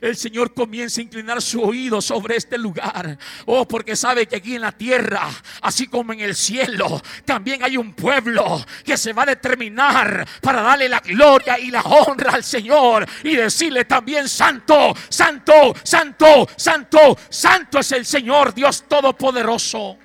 [0.00, 3.18] el Señor comienza a inclinar su oído sobre este lugar.
[3.46, 5.28] Oh, porque sabe que aquí en la tierra,
[5.62, 10.62] así como en el cielo, también hay un pueblo que se va a determinar para
[10.62, 17.18] darle la gloria y la honra al Señor y decirle también santo, santo, santo, santo,
[17.28, 19.98] santo es el Señor Dios Todopoderoso.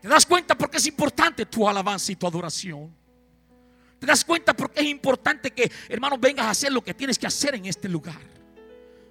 [0.00, 2.99] ¿Te das cuenta por qué es importante tu alabanza y tu adoración?
[4.00, 7.26] ¿Te das cuenta porque es importante que, hermanos, vengas a hacer lo que tienes que
[7.26, 8.20] hacer en este lugar?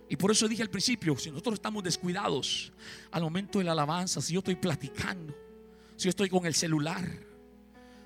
[0.09, 2.73] Y por eso dije al principio, si nosotros estamos descuidados
[3.11, 5.35] al momento de la alabanza, si yo estoy platicando,
[5.95, 7.07] si yo estoy con el celular,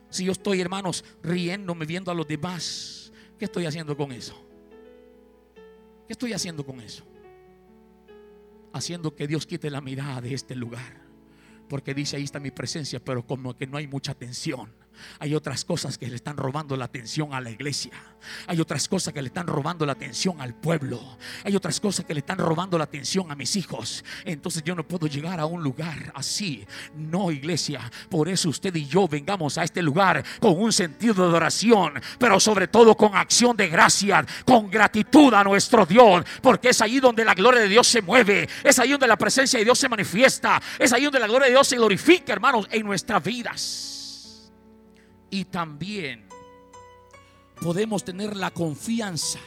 [0.09, 4.35] si yo estoy, hermanos, riéndome, viendo a los demás, ¿qué estoy haciendo con eso?
[6.05, 7.05] ¿Qué estoy haciendo con eso?
[8.73, 11.01] Haciendo que Dios quite la mirada de este lugar.
[11.69, 14.82] Porque dice, ahí está mi presencia, pero como que no hay mucha atención.
[15.19, 17.91] Hay otras cosas que le están robando la atención a la iglesia.
[18.47, 21.17] Hay otras cosas que le están robando la atención al pueblo.
[21.43, 24.03] Hay otras cosas que le están robando la atención a mis hijos.
[24.25, 26.65] Entonces yo no puedo llegar a un lugar así.
[26.95, 27.91] No, iglesia.
[28.09, 32.39] Por eso usted y yo vengamos a este lugar con un sentido de adoración, pero
[32.39, 36.25] sobre todo con acción de gracia, con gratitud a nuestro Dios.
[36.41, 38.47] Porque es ahí donde la gloria de Dios se mueve.
[38.63, 40.61] Es ahí donde la presencia de Dios se manifiesta.
[40.79, 43.92] Es ahí donde la gloria de Dios se glorifica, hermanos, en nuestras vidas
[45.33, 46.27] y también
[47.59, 49.39] podemos tener la confianza,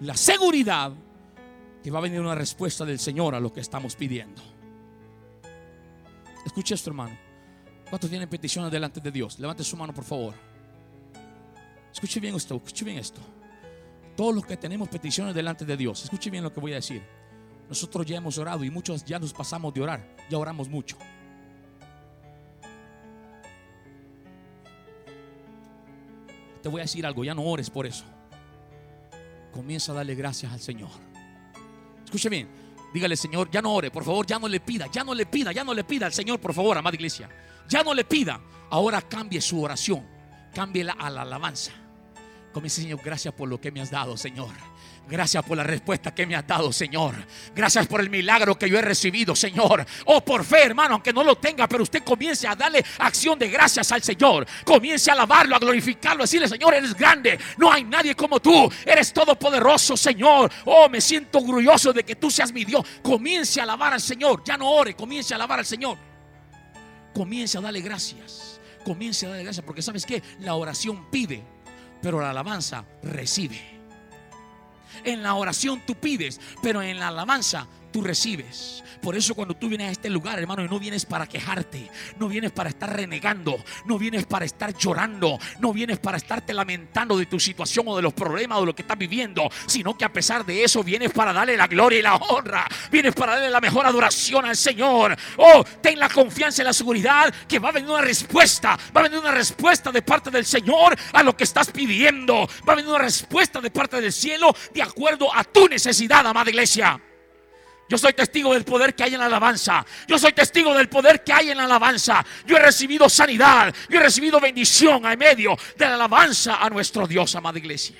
[0.00, 0.92] la seguridad
[1.80, 4.42] que va a venir una respuesta del Señor a lo que estamos pidiendo.
[6.44, 7.16] Escuche esto, hermano.
[7.88, 9.38] ¿Cuántos tienen peticiones delante de Dios?
[9.38, 10.34] Levante su mano, por favor.
[11.92, 13.20] Escuche bien esto, escuche bien esto.
[14.16, 17.00] Todos los que tenemos peticiones delante de Dios, escuche bien lo que voy a decir.
[17.68, 20.98] Nosotros ya hemos orado y muchos ya nos pasamos de orar, ya oramos mucho.
[26.66, 28.04] Te voy a decir algo, ya no ores por eso.
[29.52, 30.90] Comienza a darle gracias al Señor.
[32.04, 32.48] Escuche bien,
[32.92, 35.52] dígale Señor, ya no ore, por favor, ya no le pida, ya no le pida,
[35.52, 37.30] ya no le pida al Señor, por favor, amada iglesia.
[37.68, 38.40] Ya no le pida.
[38.68, 40.04] Ahora cambie su oración,
[40.52, 41.70] cámbiela a la alabanza.
[42.52, 44.50] Comience, Señor, gracias por lo que me has dado, Señor.
[45.08, 47.14] Gracias por la respuesta que me has dado, Señor.
[47.54, 49.86] Gracias por el milagro que yo he recibido, Señor.
[50.06, 53.48] Oh, por fe, hermano, aunque no lo tenga, pero usted comience a darle acción de
[53.48, 54.44] gracias al Señor.
[54.64, 57.38] Comience a alabarlo, a glorificarlo, a decirle, Señor, eres grande.
[57.56, 58.68] No hay nadie como tú.
[58.84, 60.50] Eres todopoderoso, Señor.
[60.64, 62.84] Oh, me siento orgulloso de que tú seas mi Dios.
[63.00, 64.42] Comience a alabar al Señor.
[64.44, 65.96] Ya no ore, comience a alabar al Señor.
[67.14, 68.60] Comience a darle gracias.
[68.84, 71.44] Comience a darle gracias, porque sabes que la oración pide,
[72.02, 73.75] pero la alabanza recibe.
[75.04, 78.84] En la oración tú pides, pero en la alabanza tú recibes.
[79.00, 82.28] Por eso cuando tú vienes a este lugar, hermano, y no vienes para quejarte, no
[82.28, 83.56] vienes para estar renegando,
[83.86, 88.02] no vienes para estar llorando, no vienes para estarte lamentando de tu situación o de
[88.02, 91.10] los problemas o de lo que estás viviendo, sino que a pesar de eso vienes
[91.10, 95.16] para darle la gloria y la honra, vienes para darle la mejor adoración al Señor.
[95.38, 99.04] Oh, ten la confianza y la seguridad que va a venir una respuesta, va a
[99.04, 102.90] venir una respuesta de parte del Señor a lo que estás pidiendo, va a venir
[102.90, 107.00] una respuesta de parte del cielo de acuerdo a tu necesidad, amada iglesia.
[107.88, 109.84] Yo soy testigo del poder que hay en la alabanza.
[110.08, 112.24] Yo soy testigo del poder que hay en la alabanza.
[112.44, 113.72] Yo he recibido sanidad.
[113.88, 117.96] Yo he recibido bendición en medio de la alabanza a nuestro Dios, amada iglesia.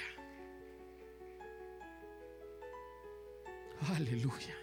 [3.94, 4.56] Aleluya.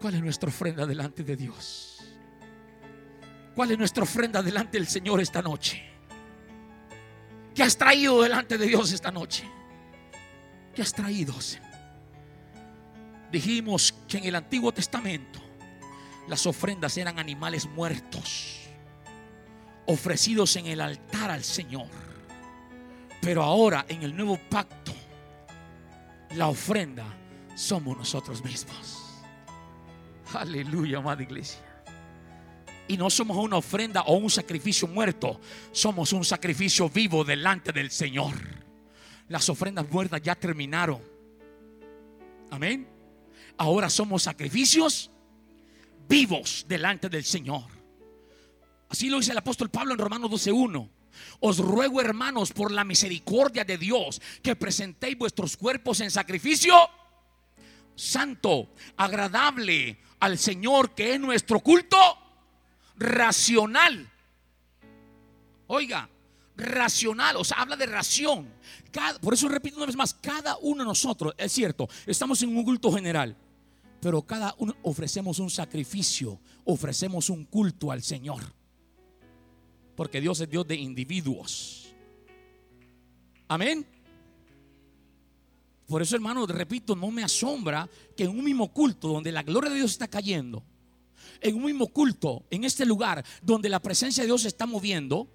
[0.00, 2.04] ¿Cuál es nuestra ofrenda delante de Dios?
[3.54, 5.82] ¿Cuál es nuestra ofrenda delante del Señor esta noche?
[7.54, 9.48] ¿Qué has traído delante de Dios esta noche?
[10.74, 11.34] ¿Qué has traído?
[13.30, 15.40] Dijimos que en el Antiguo Testamento
[16.28, 18.60] las ofrendas eran animales muertos,
[19.86, 21.88] ofrecidos en el altar al Señor.
[23.20, 24.92] Pero ahora en el nuevo pacto,
[26.34, 27.04] la ofrenda
[27.54, 29.02] somos nosotros mismos.
[30.34, 31.60] Aleluya, amada iglesia.
[32.88, 35.40] Y no somos una ofrenda o un sacrificio muerto,
[35.72, 38.34] somos un sacrificio vivo delante del Señor.
[39.28, 41.00] Las ofrendas muertas ya terminaron.
[42.50, 42.95] Amén.
[43.58, 45.10] Ahora somos sacrificios
[46.08, 47.64] vivos delante del Señor.
[48.88, 50.90] Así lo dice el apóstol Pablo en Romanos 12:1.
[51.40, 56.74] Os ruego, hermanos, por la misericordia de Dios, que presentéis vuestros cuerpos en sacrificio
[57.94, 61.96] santo, agradable al Señor, que es nuestro culto
[62.96, 64.10] racional.
[65.66, 66.08] Oiga,
[66.56, 68.54] racional, o sea, habla de ración.
[69.20, 72.64] por eso repito una vez más, cada uno de nosotros, es cierto, estamos en un
[72.64, 73.36] culto general,
[74.00, 78.42] pero cada uno ofrecemos un sacrificio, ofrecemos un culto al Señor.
[79.94, 81.94] Porque Dios es Dios de individuos.
[83.48, 83.86] Amén.
[85.86, 89.70] Por eso, hermano, repito, no me asombra que en un mismo culto donde la gloria
[89.70, 90.64] de Dios está cayendo,
[91.40, 95.28] en un mismo culto, en este lugar donde la presencia de Dios se está moviendo,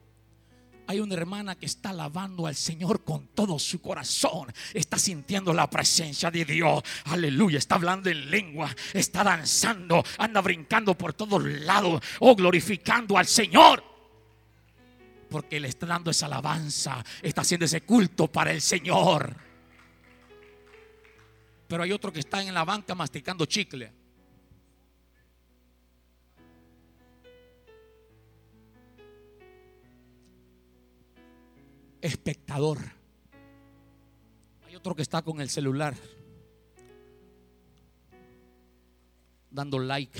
[0.91, 4.51] hay una hermana que está alabando al Señor con todo su corazón.
[4.73, 6.83] Está sintiendo la presencia de Dios.
[7.05, 7.57] Aleluya.
[7.57, 8.75] Está hablando en lengua.
[8.93, 10.03] Está danzando.
[10.17, 12.03] Anda brincando por todos lados.
[12.19, 13.81] Oh, glorificando al Señor.
[15.29, 17.03] Porque le está dando esa alabanza.
[17.21, 19.33] Está haciendo ese culto para el Señor.
[21.69, 24.00] Pero hay otro que está en la banca masticando chicle.
[32.01, 32.79] Espectador.
[34.65, 35.95] Hay otro que está con el celular
[39.51, 40.17] dando like,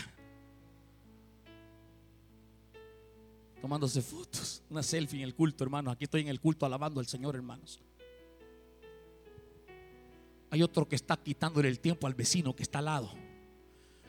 [3.61, 5.93] tomándose fotos, una selfie en el culto, hermanos.
[5.93, 7.81] Aquí estoy en el culto alabando al Señor, hermanos.
[10.49, 13.09] Hay otro que está quitándole el tiempo al vecino que está al lado.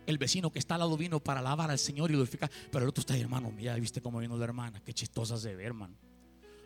[0.07, 2.51] El vecino que está al lado vino para alabar al Señor y glorificar.
[2.73, 3.53] Pero el otro está ahí, hermano.
[3.53, 4.83] Mira, viste cómo vino la hermana.
[4.85, 5.95] Qué chistosa se ve, hermano.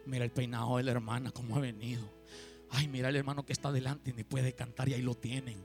[0.07, 2.09] Mira el peinado de la hermana, cómo ha venido.
[2.71, 5.57] Ay, mira el hermano que está delante ni puede cantar y ahí lo tienen.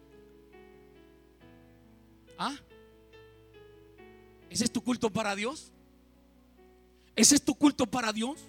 [2.38, 2.56] ¿Ah?
[4.50, 5.72] ¿Ese es tu culto para Dios?
[7.16, 8.40] ¿Ese es tu culto para Dios?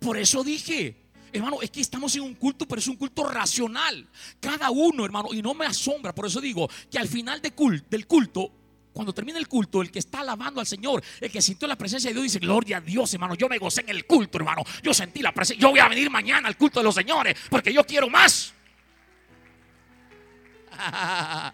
[0.00, 0.96] Por eso dije,
[1.32, 4.08] hermano, es que estamos en un culto, pero es un culto racional.
[4.40, 7.52] Cada uno, hermano, y no me asombra, por eso digo que al final de
[7.88, 8.52] del culto
[8.98, 12.10] cuando termina el culto, el que está alabando al Señor, el que sintió la presencia
[12.10, 14.64] de Dios, dice, gloria a Dios, hermano, yo me gocé en el culto, hermano.
[14.82, 15.62] Yo sentí la presencia.
[15.62, 18.52] Yo voy a venir mañana al culto de los señores, porque yo quiero más.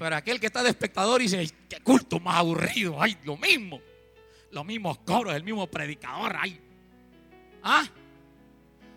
[0.00, 3.80] Pero aquel que está de espectador dice, qué culto más aburrido, ay, lo mismo.
[4.50, 6.60] Los mismos coros, el mismo predicador, ay.
[7.62, 7.84] ¿Ah?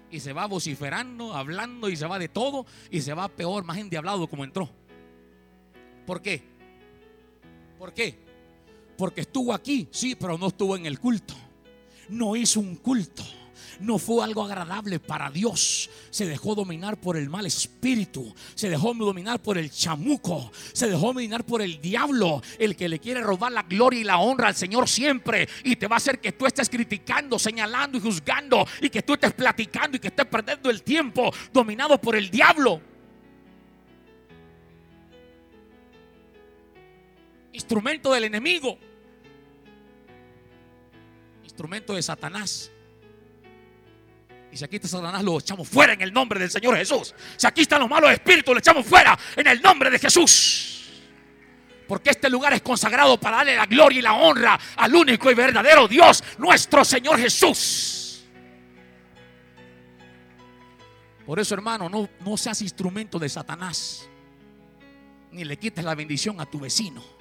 [0.10, 3.78] Y se va vociferando, hablando y se va de todo y se va peor, más
[3.78, 4.68] endiablado como entró.
[6.08, 6.51] ¿Por qué?
[7.82, 8.16] ¿Por qué?
[8.96, 11.34] Porque estuvo aquí, sí, pero no estuvo en el culto.
[12.10, 13.24] No hizo un culto.
[13.80, 15.90] No fue algo agradable para Dios.
[16.12, 18.36] Se dejó dominar por el mal espíritu.
[18.54, 20.52] Se dejó dominar por el chamuco.
[20.74, 22.44] Se dejó dominar por el diablo.
[22.60, 25.50] El que le quiere robar la gloria y la honra al Señor siempre.
[25.64, 28.64] Y te va a hacer que tú estés criticando, señalando y juzgando.
[28.80, 32.80] Y que tú estés platicando y que estés perdiendo el tiempo dominado por el diablo.
[37.54, 38.78] Instrumento del enemigo,
[41.44, 42.72] instrumento de Satanás.
[44.52, 47.16] Y si aquí está Satanás, lo echamos fuera en el nombre del Señor Jesús.
[47.38, 50.72] Si aquí están los malos espíritus, lo echamos fuera en el nombre de Jesús.
[51.88, 55.34] Porque este lugar es consagrado para darle la gloria y la honra al único y
[55.34, 58.26] verdadero Dios, nuestro Señor Jesús.
[61.26, 64.10] Por eso, hermano, no, no seas instrumento de Satanás.
[65.32, 67.21] Ni le quites la bendición a tu vecino.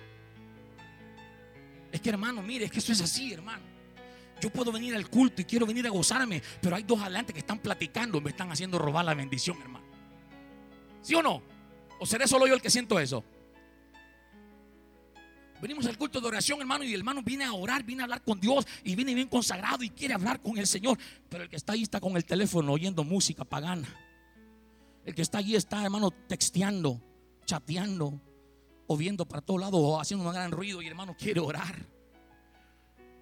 [1.93, 3.62] Es que hermano, mire, es que eso es así, hermano.
[4.41, 7.41] Yo puedo venir al culto y quiero venir a gozarme, pero hay dos adelante que
[7.41, 9.84] están platicando, me están haciendo robar la bendición, hermano.
[11.03, 11.43] ¿Sí o no?
[11.99, 13.22] ¿O seré solo yo el que siento eso?
[15.61, 18.22] Venimos al culto de oración, hermano, y el hermano viene a orar, viene a hablar
[18.22, 20.99] con Dios y viene bien consagrado y quiere hablar con el Señor.
[21.28, 23.88] Pero el que está ahí está con el teléfono oyendo música pagana.
[25.05, 27.03] El que está allí está, hermano, texteando,
[27.45, 28.18] chateando,
[28.93, 31.76] o viendo para todos lados o haciendo un gran ruido y el hermano quiere orar.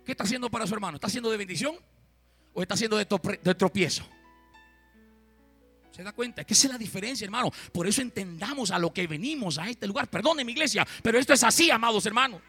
[0.04, 0.96] ¿Qué está haciendo para su hermano?
[0.96, 1.76] ¿Está haciendo de bendición?
[2.58, 3.04] o está haciendo de,
[3.54, 4.04] tropiezo.
[5.92, 6.42] ¿Se da cuenta?
[6.42, 7.52] Que esa es la diferencia, hermano.
[7.72, 10.08] Por eso entendamos a lo que venimos a este lugar.
[10.08, 12.40] Perdone iglesia, pero esto es así, amados hermanos.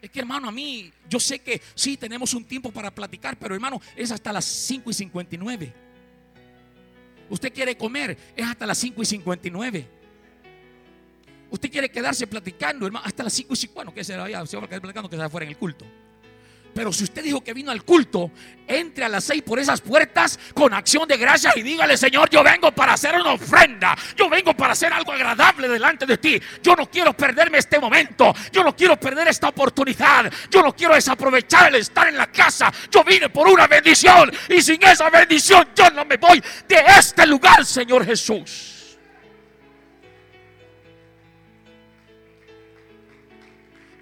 [0.00, 3.54] Es que hermano, a mí, yo sé que sí tenemos un tiempo para platicar, pero
[3.54, 5.74] hermano, es hasta las 5 y 59.
[7.30, 9.97] Usted quiere comer, es hasta las 5 y 59.
[11.50, 13.74] Usted quiere quedarse platicando, hermano, hasta las 5 y 50.
[13.74, 15.86] Bueno, que se vaya, se va a quedar platicando que se fuera en el culto.
[16.78, 18.30] Pero si usted dijo que vino al culto,
[18.68, 22.44] entre a las seis por esas puertas con acción de gracias y dígale, Señor, yo
[22.44, 23.96] vengo para hacer una ofrenda.
[24.14, 26.40] Yo vengo para hacer algo agradable delante de ti.
[26.62, 28.32] Yo no quiero perderme este momento.
[28.52, 30.32] Yo no quiero perder esta oportunidad.
[30.50, 32.72] Yo no quiero desaprovechar el estar en la casa.
[32.92, 37.26] Yo vine por una bendición y sin esa bendición yo no me voy de este
[37.26, 38.77] lugar, Señor Jesús.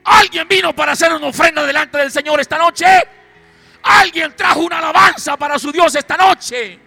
[0.06, 2.86] Alguien vino para hacer una ofrenda delante del Señor esta noche.
[3.82, 6.78] Alguien trajo una alabanza para su Dios esta noche.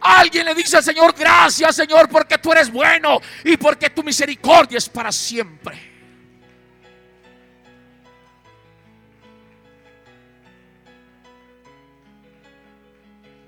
[0.00, 4.78] Alguien le dice al Señor, gracias Señor porque tú eres bueno y porque tu misericordia
[4.78, 5.94] es para siempre.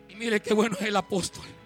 [0.08, 1.57] Y mire qué bueno es el apóstol.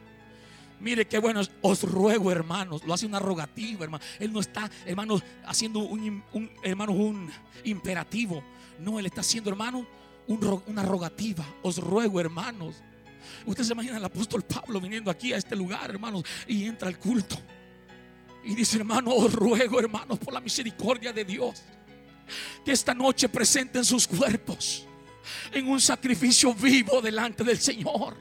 [0.82, 2.82] Mire qué bueno, os ruego, hermanos.
[2.84, 4.04] Lo hace una rogativa, hermano.
[4.18, 6.24] Él no está, hermanos, haciendo un,
[6.64, 7.30] hermano, un
[7.62, 8.42] imperativo.
[8.80, 9.86] No, él está haciendo, hermano,
[10.26, 11.46] una rogativa.
[11.62, 12.82] Os ruego, hermanos.
[13.46, 16.98] Usted se imagina al apóstol Pablo viniendo aquí a este lugar, hermanos, y entra al
[16.98, 17.38] culto.
[18.42, 21.62] Y dice, hermano, os ruego, hermanos, por la misericordia de Dios,
[22.64, 24.84] que esta noche presenten sus cuerpos
[25.52, 28.16] en un sacrificio vivo delante del Señor.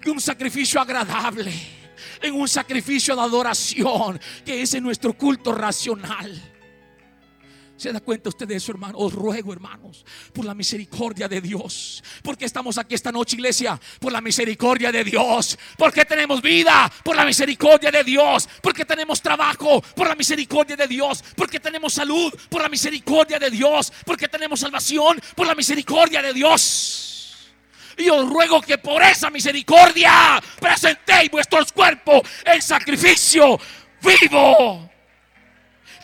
[0.00, 1.81] Que un sacrificio agradable
[2.20, 6.52] en un sacrificio de adoración, que es en nuestro culto racional.
[7.82, 8.96] ¿Se da cuenta usted de eso, hermano?
[8.98, 12.00] Os ruego, hermanos, por la misericordia de Dios.
[12.22, 13.80] Porque estamos aquí esta noche, iglesia?
[13.98, 15.58] Por la misericordia de Dios.
[15.76, 18.48] Porque tenemos vida, por la misericordia de Dios.
[18.62, 21.24] Porque tenemos trabajo, por la misericordia de Dios.
[21.34, 23.92] Porque tenemos salud, por la misericordia de Dios.
[24.06, 27.11] Porque tenemos salvación, por la misericordia de Dios.
[27.96, 33.58] Y os ruego que por esa misericordia presentéis vuestros cuerpos en sacrificio
[34.00, 34.90] vivo.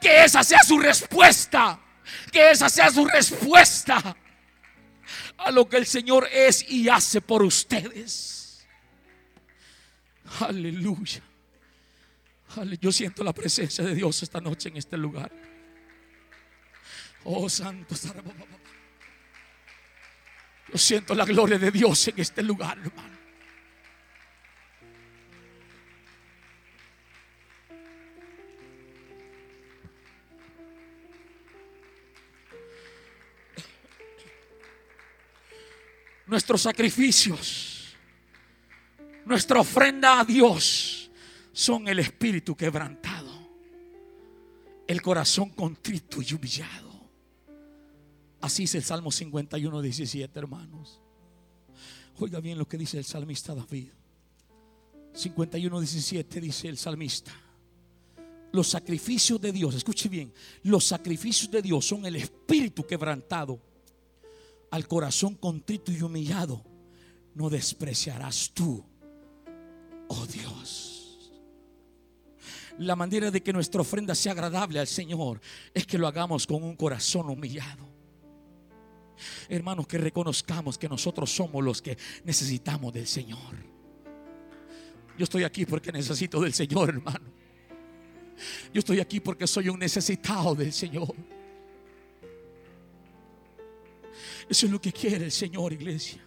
[0.00, 1.80] Que esa sea su respuesta.
[2.32, 4.16] Que esa sea su respuesta
[5.38, 8.66] a lo que el Señor es y hace por ustedes.
[10.40, 11.22] Aleluya.
[12.80, 15.30] Yo siento la presencia de Dios esta noche en este lugar.
[17.24, 17.94] Oh Santo.
[20.70, 23.18] Yo siento la gloria de Dios en este lugar, hermano.
[36.26, 37.96] Nuestros sacrificios,
[39.24, 41.10] nuestra ofrenda a Dios
[41.52, 43.48] son el espíritu quebrantado,
[44.86, 46.87] el corazón contrito y humillado.
[48.40, 51.00] Así es el Salmo 51, 17, hermanos.
[52.20, 53.88] Oiga bien lo que dice el salmista David.
[55.12, 57.32] 51, 17 dice el salmista.
[58.52, 60.32] Los sacrificios de Dios, escuche bien,
[60.62, 63.60] los sacrificios de Dios son el espíritu quebrantado.
[64.70, 66.62] Al corazón contrito y humillado,
[67.34, 68.84] no despreciarás tú,
[70.08, 71.30] oh Dios.
[72.78, 75.40] La manera de que nuestra ofrenda sea agradable al Señor
[75.74, 77.97] es que lo hagamos con un corazón humillado.
[79.48, 83.56] Hermanos, que reconozcamos que nosotros somos los que necesitamos del Señor.
[85.18, 87.32] Yo estoy aquí porque necesito del Señor, hermano.
[88.72, 91.14] Yo estoy aquí porque soy un necesitado del Señor.
[94.48, 96.20] Eso es lo que quiere el Señor, iglesia.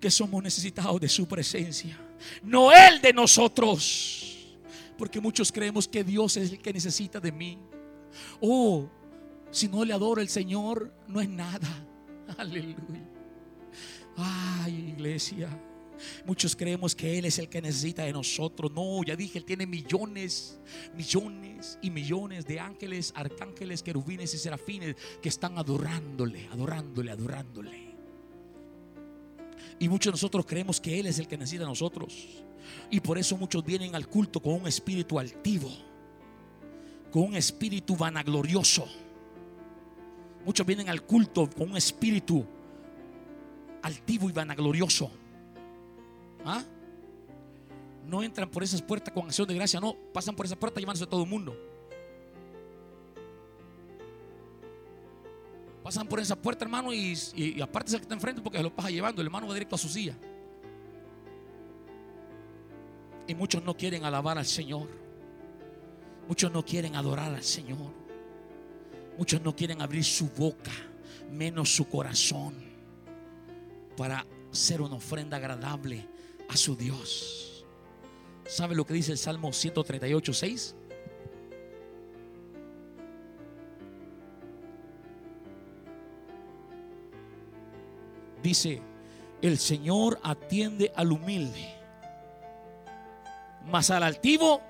[0.00, 1.98] Que somos necesitados de su presencia.
[2.42, 4.56] No Él de nosotros.
[4.98, 7.58] Porque muchos creemos que Dios es el que necesita de mí.
[8.40, 8.88] Oh,
[9.50, 11.68] si no le adoro el Señor, no es nada.
[12.38, 13.02] Aleluya.
[14.16, 15.48] Ay, iglesia.
[16.26, 18.70] Muchos creemos que Él es el que necesita de nosotros.
[18.72, 20.58] No, ya dije, Él tiene millones,
[20.94, 27.96] millones y millones de ángeles, arcángeles, querubines y serafines que están adorándole, adorándole, adorándole.
[29.78, 32.42] Y muchos de nosotros creemos que Él es el que necesita de nosotros.
[32.90, 35.70] Y por eso muchos vienen al culto con un espíritu altivo,
[37.10, 38.86] con un espíritu vanaglorioso
[40.46, 42.46] Muchos vienen al culto con un espíritu
[43.82, 45.10] altivo y vanaglorioso.
[46.44, 46.62] ¿Ah?
[48.06, 51.02] No entran por esas puertas con acción de gracia, no, pasan por esa puerta llevándose
[51.02, 51.56] a todo el mundo.
[55.82, 58.72] Pasan por esa puerta, hermano, y, y, aparte el que está enfrente porque se lo
[58.72, 59.20] pasa llevando.
[59.20, 60.16] El hermano va directo a su silla.
[63.26, 64.88] Y muchos no quieren alabar al Señor.
[66.28, 68.05] Muchos no quieren adorar al Señor.
[69.18, 70.72] Muchos no quieren abrir su boca,
[71.30, 72.54] menos su corazón,
[73.96, 76.06] para ser una ofrenda agradable
[76.48, 77.64] a su Dios.
[78.46, 80.74] ¿Sabe lo que dice el Salmo 138, 6?
[88.42, 88.80] Dice,
[89.42, 91.74] el Señor atiende al humilde,
[93.66, 94.62] mas al altivo,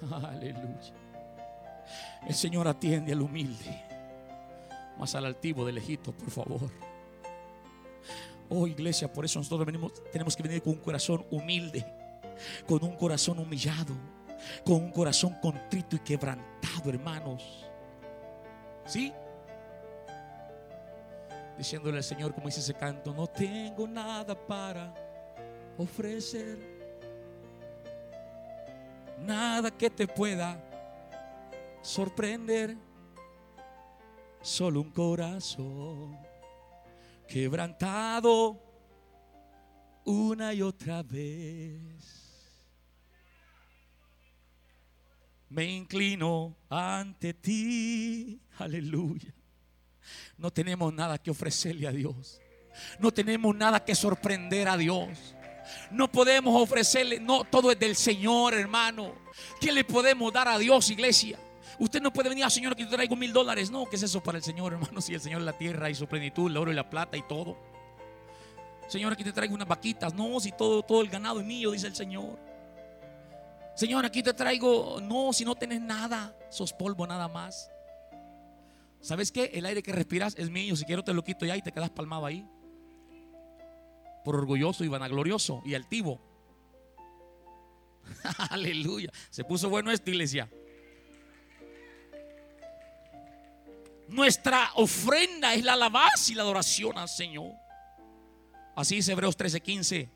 [0.24, 0.92] aleluya.
[2.26, 3.84] El Señor atiende al humilde,
[4.98, 6.70] mas al altivo del Egipto, por favor.
[8.48, 11.84] Oh iglesia, por eso nosotros venimos, tenemos que venir con un corazón humilde,
[12.66, 13.94] con un corazón humillado,
[14.64, 17.64] con un corazón contrito y quebrantado, hermanos.
[18.86, 19.12] ¿Sí?
[21.56, 24.92] diciéndole al Señor, como dice ese canto, no tengo nada para
[25.78, 26.75] ofrecer,
[29.18, 30.62] nada que te pueda
[31.82, 32.76] sorprender,
[34.42, 36.18] solo un corazón
[37.26, 38.62] quebrantado
[40.04, 42.26] una y otra vez.
[45.48, 49.32] Me inclino ante ti, aleluya.
[50.38, 52.40] No tenemos nada que ofrecerle a Dios.
[52.98, 55.35] No tenemos nada que sorprender a Dios.
[55.90, 59.12] No podemos ofrecerle, no, todo es del Señor, hermano.
[59.60, 61.38] ¿Qué le podemos dar a Dios, iglesia?
[61.78, 63.70] Usted no puede venir al Señor que te traigo mil dólares.
[63.70, 65.00] No, ¿qué es eso para el Señor, hermano?
[65.02, 67.56] Si el Señor la tierra y su plenitud, el oro y la plata y todo.
[68.88, 70.14] Señor, aquí te traigo unas vaquitas.
[70.14, 72.38] No, si todo, todo el ganado es mío, dice el Señor.
[73.74, 75.00] Señor, aquí te traigo.
[75.02, 77.70] No, si no tienes nada, sos polvo nada más.
[79.00, 79.50] ¿Sabes qué?
[79.54, 80.74] El aire que respiras es mío.
[80.76, 82.48] Si quiero te lo quito ya y te quedas palmado ahí.
[84.26, 86.20] Por orgulloso y vanaglorioso y altivo.
[88.50, 89.12] Aleluya.
[89.30, 90.50] Se puso bueno esta iglesia.
[94.08, 97.52] Nuestra ofrenda es la alabanza y la adoración al Señor.
[98.74, 100.10] Así dice Hebreos 13:15.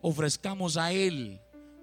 [0.00, 1.38] Ofrezcamos a Él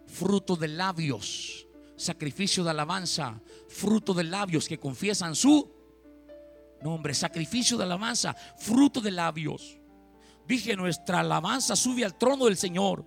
[0.07, 5.71] fruto de labios, sacrificio de alabanza, fruto de labios que confiesan su
[6.81, 9.78] nombre, sacrificio de alabanza, fruto de labios.
[10.49, 13.05] Dije, nuestra alabanza sube al trono del Señor.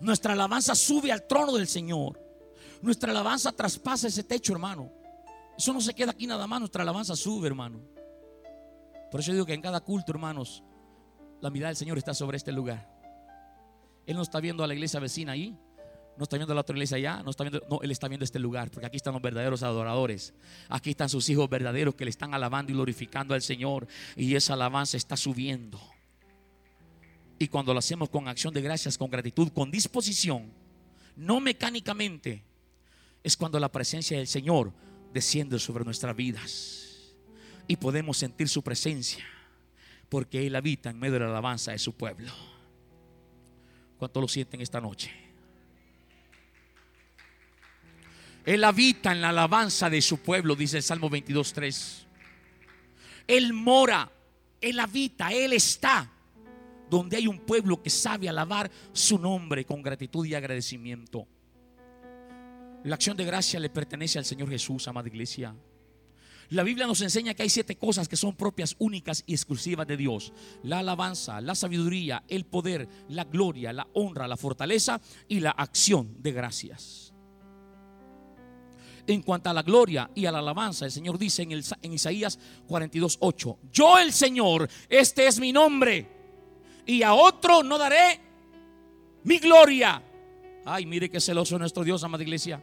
[0.00, 2.20] Nuestra alabanza sube al trono del Señor.
[2.82, 4.92] Nuestra alabanza traspasa ese techo, hermano.
[5.56, 7.80] Eso no se queda aquí nada más, nuestra alabanza sube, hermano.
[9.10, 10.62] Por eso digo que en cada culto, hermanos,
[11.40, 12.86] la mirada del Señor está sobre este lugar.
[14.04, 15.58] Él no está viendo a la iglesia vecina ahí,
[16.18, 18.38] no está viendo la otra iglesia allá, no está viendo, no, él está viendo este
[18.38, 20.34] lugar, porque aquí están los verdaderos adoradores.
[20.68, 23.88] Aquí están sus hijos verdaderos que le están alabando y glorificando al Señor.
[24.16, 25.80] Y esa alabanza está subiendo.
[27.38, 30.50] Y cuando lo hacemos con acción de gracias, con gratitud, con disposición,
[31.16, 32.42] no mecánicamente,
[33.22, 34.72] es cuando la presencia del Señor
[35.12, 37.14] desciende sobre nuestras vidas.
[37.68, 39.24] Y podemos sentir su presencia,
[40.08, 42.32] porque Él habita en medio de la alabanza de su pueblo.
[43.98, 45.10] ¿Cuánto lo sienten esta noche?
[48.44, 52.04] Él habita en la alabanza de su pueblo, dice el Salmo 22.3.
[53.26, 54.10] Él mora,
[54.60, 56.12] Él habita, Él está
[56.90, 61.26] donde hay un pueblo que sabe alabar su nombre con gratitud y agradecimiento.
[62.84, 65.54] La acción de gracia le pertenece al Señor Jesús, amada iglesia.
[66.50, 69.96] La Biblia nos enseña que hay siete cosas que son propias, únicas y exclusivas de
[69.96, 70.32] Dios.
[70.62, 76.22] La alabanza, la sabiduría, el poder, la gloria, la honra, la fortaleza y la acción
[76.22, 77.12] de gracias.
[79.08, 81.92] En cuanto a la gloria y a la alabanza, el Señor dice en, el, en
[81.92, 86.15] Isaías 42, 8, yo el Señor, este es mi nombre,
[86.86, 88.20] y a otro no daré
[89.24, 90.02] mi gloria.
[90.64, 92.62] Ay, mire qué celoso nuestro Dios, amada iglesia.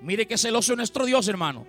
[0.00, 1.66] Mire qué celoso nuestro Dios, hermano.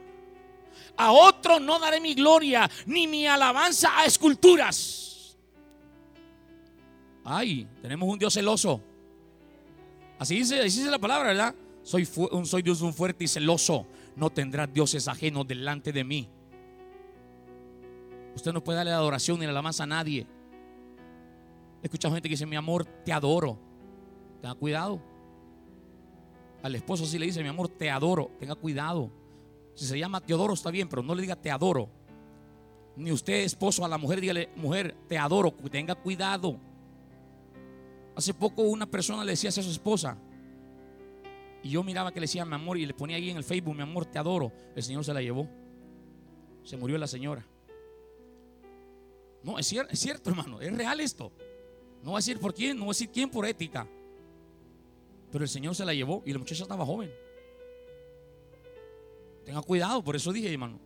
[0.98, 5.38] A otro no daré mi gloria, ni mi alabanza a esculturas.
[7.24, 8.82] Ay, tenemos un Dios celoso.
[10.20, 11.56] Así dice, así dice la palabra, ¿verdad?
[11.84, 13.88] Soy, soy Dios un fuerte y celoso.
[14.16, 16.30] No tendrá dioses ajenos delante de mí.
[18.36, 20.28] Usted no puede darle adoración ni la alabanza a nadie.
[21.86, 23.60] He escuchado gente que dice, mi amor, te adoro.
[24.42, 25.00] Tenga cuidado.
[26.64, 28.32] Al esposo sí le dice, mi amor, te adoro.
[28.40, 29.12] Tenga cuidado.
[29.76, 31.88] Si se llama Teodoro está bien, pero no le diga te adoro.
[32.96, 35.52] Ni usted, esposo, a la mujer, dígale, mujer, te adoro.
[35.52, 36.58] Tenga cuidado.
[38.16, 40.18] Hace poco una persona le decía a su esposa,
[41.62, 43.76] y yo miraba que le decía mi amor y le ponía ahí en el Facebook,
[43.76, 44.52] mi amor, te adoro.
[44.76, 45.48] El Señor se la llevó.
[46.64, 47.46] Se murió la señora.
[49.44, 50.60] No, es cierto, es cierto, hermano.
[50.62, 51.32] Es real esto.
[52.06, 53.88] No voy a decir por quién, no voy a decir quién por ética.
[55.32, 57.12] Pero el Señor se la llevó y la muchacha estaba joven.
[59.44, 60.80] Tenga cuidado, por eso dije, hermano.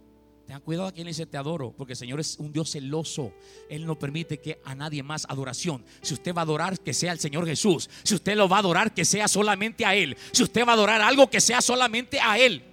[0.47, 3.33] Tenga cuidado a quien dice te adoro, porque el Señor es un Dios celoso.
[3.69, 5.83] Él no permite que a nadie más adoración.
[6.01, 7.89] Si usted va a adorar, que sea el Señor Jesús.
[8.03, 10.15] Si usted lo va a adorar, que sea solamente a Él.
[10.31, 12.63] Si usted va a adorar algo, que sea solamente a Él.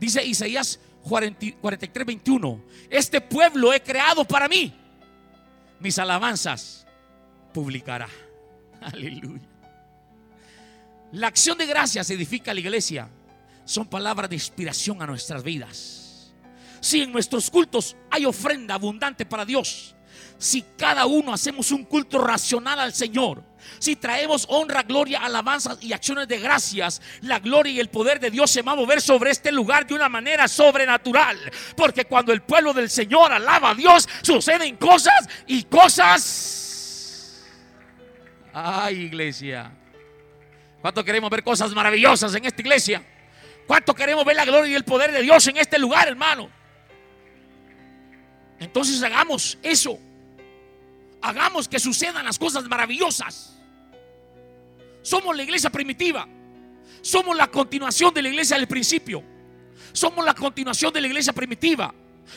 [0.00, 2.64] Dice Isaías 43, 21.
[2.88, 4.87] Este pueblo he creado para mí.
[5.80, 6.86] Mis alabanzas
[7.52, 8.08] publicará.
[8.80, 9.42] Aleluya.
[11.12, 13.08] La acción de gracias edifica la iglesia.
[13.64, 16.32] Son palabras de inspiración a nuestras vidas.
[16.80, 19.94] Si en nuestros cultos hay ofrenda abundante para Dios,
[20.38, 23.42] si cada uno hacemos un culto racional al Señor,
[23.78, 28.30] si traemos honra, gloria, alabanzas y acciones de gracias, la gloria y el poder de
[28.30, 31.38] Dios se va a mover sobre este lugar de una manera sobrenatural.
[31.76, 37.44] Porque cuando el pueblo del Señor alaba a Dios, suceden cosas y cosas.
[38.52, 39.72] Ay, iglesia.
[40.80, 43.04] ¿Cuánto queremos ver cosas maravillosas en esta iglesia?
[43.66, 46.50] ¿Cuánto queremos ver la gloria y el poder de Dios en este lugar, hermano?
[48.58, 49.98] Entonces hagamos eso.
[51.20, 53.57] Hagamos que sucedan las cosas maravillosas.
[55.02, 56.26] Somos la iglesia primitiva.
[57.00, 59.22] Somos la continuación de la iglesia del principio.
[59.92, 61.94] Somos la continuación de la iglesia primitiva.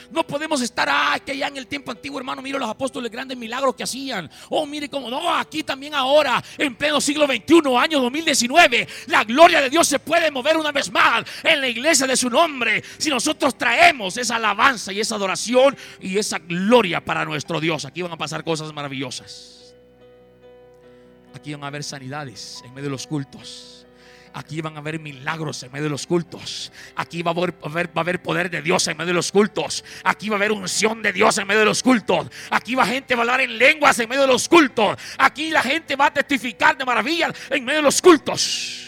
[0.09, 3.37] No podemos estar, ah, que allá en el tiempo antiguo, hermano, mire los apóstoles grandes
[3.37, 4.29] milagros que hacían.
[4.49, 9.61] Oh, mire cómo, no, aquí también ahora, en pleno siglo XXI, año 2019, la gloria
[9.61, 12.83] de Dios se puede mover una vez más en la iglesia de su nombre.
[12.97, 18.01] Si nosotros traemos esa alabanza y esa adoración y esa gloria para nuestro Dios, aquí
[18.01, 19.60] van a pasar cosas maravillosas.
[21.33, 23.81] Aquí van a haber sanidades en medio de los cultos.
[24.33, 26.71] Aquí van a haber milagros en medio de los cultos.
[26.95, 29.83] Aquí va a, haber, va a poder de Dios en medio de los cultos.
[30.03, 32.27] Aquí va a haber unción de Dios en medio de los cultos.
[32.49, 34.97] Aquí va gente a hablar en lenguas en medio de los cultos.
[35.17, 38.87] Aquí la gente va a testificar de maravillas en medio de los cultos.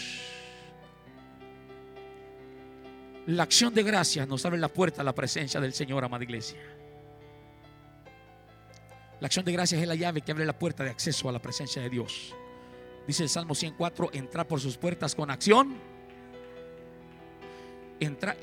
[3.26, 6.58] La acción de gracias nos abre la puerta a la presencia del Señor, amada iglesia.
[9.24, 11.40] La acción de gracias es la llave que abre la puerta de acceso a la
[11.40, 12.34] presencia de Dios.
[13.06, 15.78] Dice el Salmo 104, entra por sus puertas con acción.
[17.98, 18.36] Entra,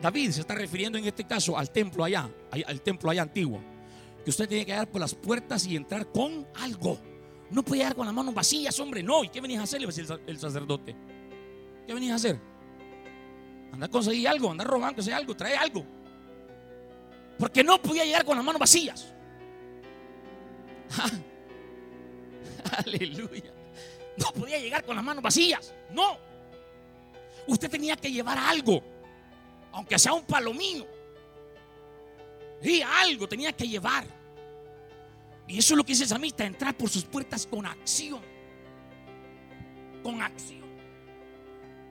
[0.00, 3.60] David se está refiriendo en este caso al templo allá, al templo allá antiguo.
[4.22, 7.00] Que usted tiene que llegar por las puertas y entrar con algo.
[7.50, 9.02] No puede llegar con las manos vacías, hombre.
[9.02, 9.80] No, ¿y qué venís a hacer?
[9.80, 10.94] Le va el sacerdote.
[11.84, 12.38] ¿Qué venís a hacer?
[13.72, 15.84] Anda a conseguir algo, anda robándose algo, trae algo.
[17.40, 19.12] Porque no podía llegar con las manos vacías.
[22.86, 23.52] Aleluya.
[24.16, 25.74] No podía llegar con las manos vacías.
[25.90, 26.18] No.
[27.46, 28.82] Usted tenía que llevar algo.
[29.72, 30.84] Aunque sea un palomino.
[32.62, 34.04] Y algo tenía que llevar.
[35.48, 38.20] Y eso es lo que dice el entrar por sus puertas con acción.
[40.02, 40.62] Con acción.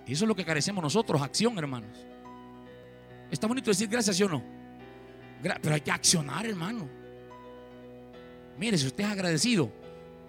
[0.05, 2.05] Y eso es lo que carecemos nosotros, acción, hermanos.
[3.29, 4.43] Está bonito decir gracias, ¿sí o no?
[5.41, 7.00] Pero hay que accionar, hermano.
[8.61, 9.71] Mire, si usted es agradecido,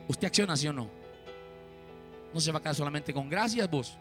[0.09, 0.89] usted acciona, ¿sí o no?
[2.33, 3.99] No se va a quedar solamente con gracias vos.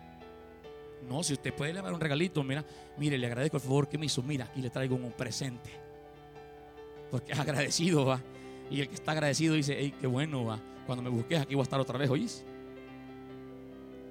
[1.05, 2.63] No, si usted puede llevar un regalito, mira,
[2.95, 4.23] mire, le agradezco el favor que me hizo.
[4.23, 5.69] Mira, aquí le traigo un presente.
[7.11, 8.21] Porque es agradecido, va.
[8.69, 10.61] Y el que está agradecido dice, hey, qué bueno, va.
[10.85, 12.45] Cuando me busques aquí voy a estar otra vez, ¿oís?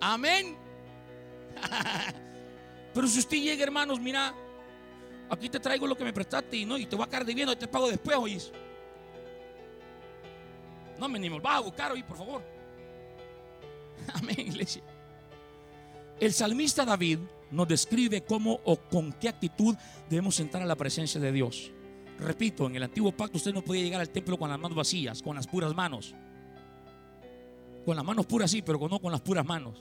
[0.03, 0.55] Amén.
[2.93, 4.35] Pero si usted llega, hermanos, mira,
[5.31, 7.55] aquí te traigo lo que me prestaste y, no, y te voy a quedar debiendo
[7.55, 8.53] y te pago después, ¿oís?
[11.01, 12.43] No me ni me vas a buscar, hoy, por favor.
[14.15, 14.83] Amén, iglesia.
[16.21, 17.21] El salmista David
[17.51, 19.75] nos describe cómo o con qué actitud
[20.11, 21.73] debemos entrar a la presencia de Dios.
[22.19, 25.23] Repito, en el antiguo pacto usted no podía llegar al templo con las manos vacías,
[25.23, 26.15] con las puras manos.
[27.87, 29.79] Con las manos puras sí, pero no con las puras manos.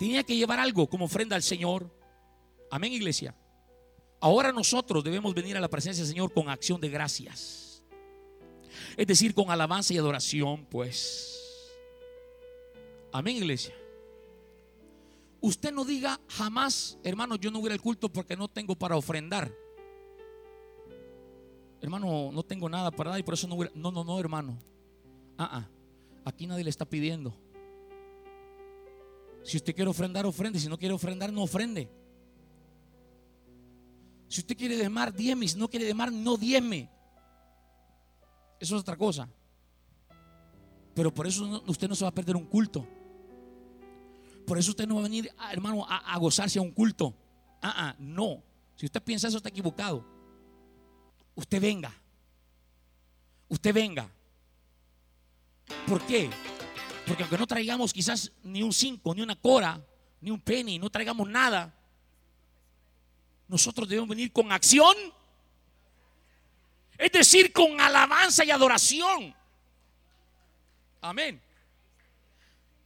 [0.00, 1.88] Tenía que llevar algo como ofrenda al Señor.
[2.68, 3.32] Amén, iglesia.
[4.20, 7.63] Ahora nosotros debemos venir a la presencia del Señor con acción de gracias.
[8.96, 11.72] Es decir, con alabanza y adoración, pues.
[13.12, 13.74] Amén, iglesia.
[15.40, 19.52] Usted no diga jamás, hermano, yo no voy al culto porque no tengo para ofrendar.
[21.80, 23.68] Hermano, no tengo nada para dar y por eso no voy.
[23.74, 24.58] No, no, no, hermano.
[25.36, 25.68] Ah, ah.
[26.24, 27.34] Aquí nadie le está pidiendo.
[29.42, 30.58] Si usted quiere ofrendar, ofrende.
[30.58, 31.90] Si no quiere ofrendar, no ofrende.
[34.28, 35.46] Si usted quiere demar, diezme.
[35.46, 36.90] Si no quiere demar, no diezme.
[38.64, 39.28] Eso es otra cosa.
[40.94, 42.88] Pero por eso usted no se va a perder un culto.
[44.46, 47.14] Por eso usted no va a venir, hermano, a, gozarse a un culto.
[47.60, 48.42] Ah, ah, no.
[48.74, 50.02] Si usted piensa eso, está equivocado.
[51.34, 51.92] Usted venga.
[53.48, 54.10] Usted venga.
[55.86, 56.30] ¿Por qué?
[57.06, 59.78] Porque aunque no traigamos quizás ni un 5, ni una cora,
[60.22, 61.74] ni un penny, no traigamos nada,
[63.46, 64.96] nosotros debemos venir con acción.
[66.98, 69.34] Es decir, con alabanza y adoración.
[71.00, 71.40] Amén.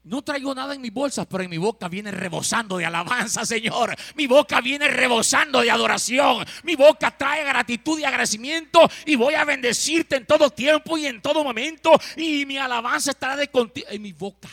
[0.08, 3.94] No traigo nada en mis bolsas, pero en mi boca viene rebosando de alabanza, Señor.
[4.14, 6.46] Mi boca viene rebosando de adoración.
[6.62, 8.80] Mi boca trae gratitud y agradecimiento.
[9.04, 11.92] Y voy a bendecirte en todo tiempo y en todo momento.
[12.16, 14.48] Y mi alabanza estará de contigo en mi boca.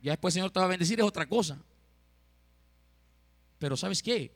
[0.00, 1.58] Ya después, Señor, te va a bendecir, es otra cosa.
[3.58, 4.32] Pero ¿sabes qué?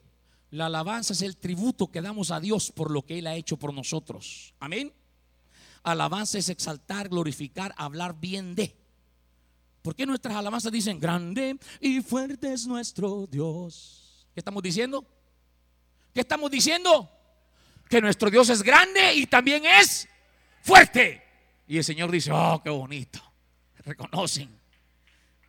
[0.50, 3.56] La alabanza es el tributo que damos a Dios por lo que Él ha hecho
[3.56, 4.54] por nosotros.
[4.60, 4.92] Amén.
[5.82, 8.76] Alabanza es exaltar, glorificar, hablar bien de.
[9.82, 14.26] ¿Por qué nuestras alabanzas dicen grande y fuerte es nuestro Dios?
[14.34, 15.06] ¿Qué estamos diciendo?
[16.12, 17.10] ¿Qué estamos diciendo?
[17.88, 20.08] Que nuestro Dios es grande y también es
[20.62, 21.22] fuerte.
[21.68, 23.20] Y el Señor dice, oh, qué bonito.
[23.84, 24.58] Reconocen.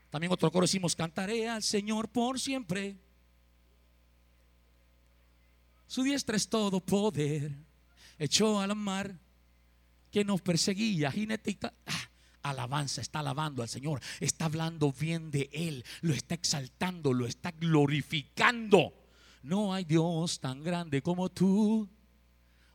[0.09, 2.95] También otro coro decimos, cantaré al Señor por siempre.
[5.87, 7.51] Su diestra es todo poder.
[8.19, 9.17] Echó a la mar
[10.11, 11.11] que nos perseguía.
[11.11, 11.73] Jinetita.
[11.85, 12.09] Ah,
[12.49, 17.51] alabanza, está alabando al Señor, está hablando bien de Él, lo está exaltando, lo está
[17.51, 18.93] glorificando.
[19.43, 21.87] No hay Dios tan grande como tú.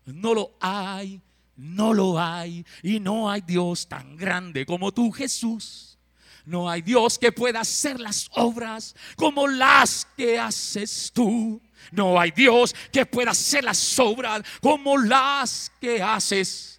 [0.07, 1.21] No lo hay,
[1.57, 2.65] no lo hay.
[2.83, 5.99] Y no hay Dios tan grande como tú, Jesús.
[6.45, 11.61] No hay Dios que pueda hacer las obras como las que haces tú.
[11.91, 16.73] No hay Dios que pueda hacer las obras como las que haces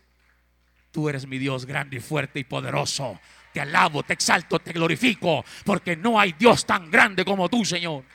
[0.93, 3.19] Tú eres mi Dios grande y fuerte y poderoso.
[3.51, 8.05] Te alabo, te exalto, te glorifico, porque no hay Dios tan grande como tú, Señor.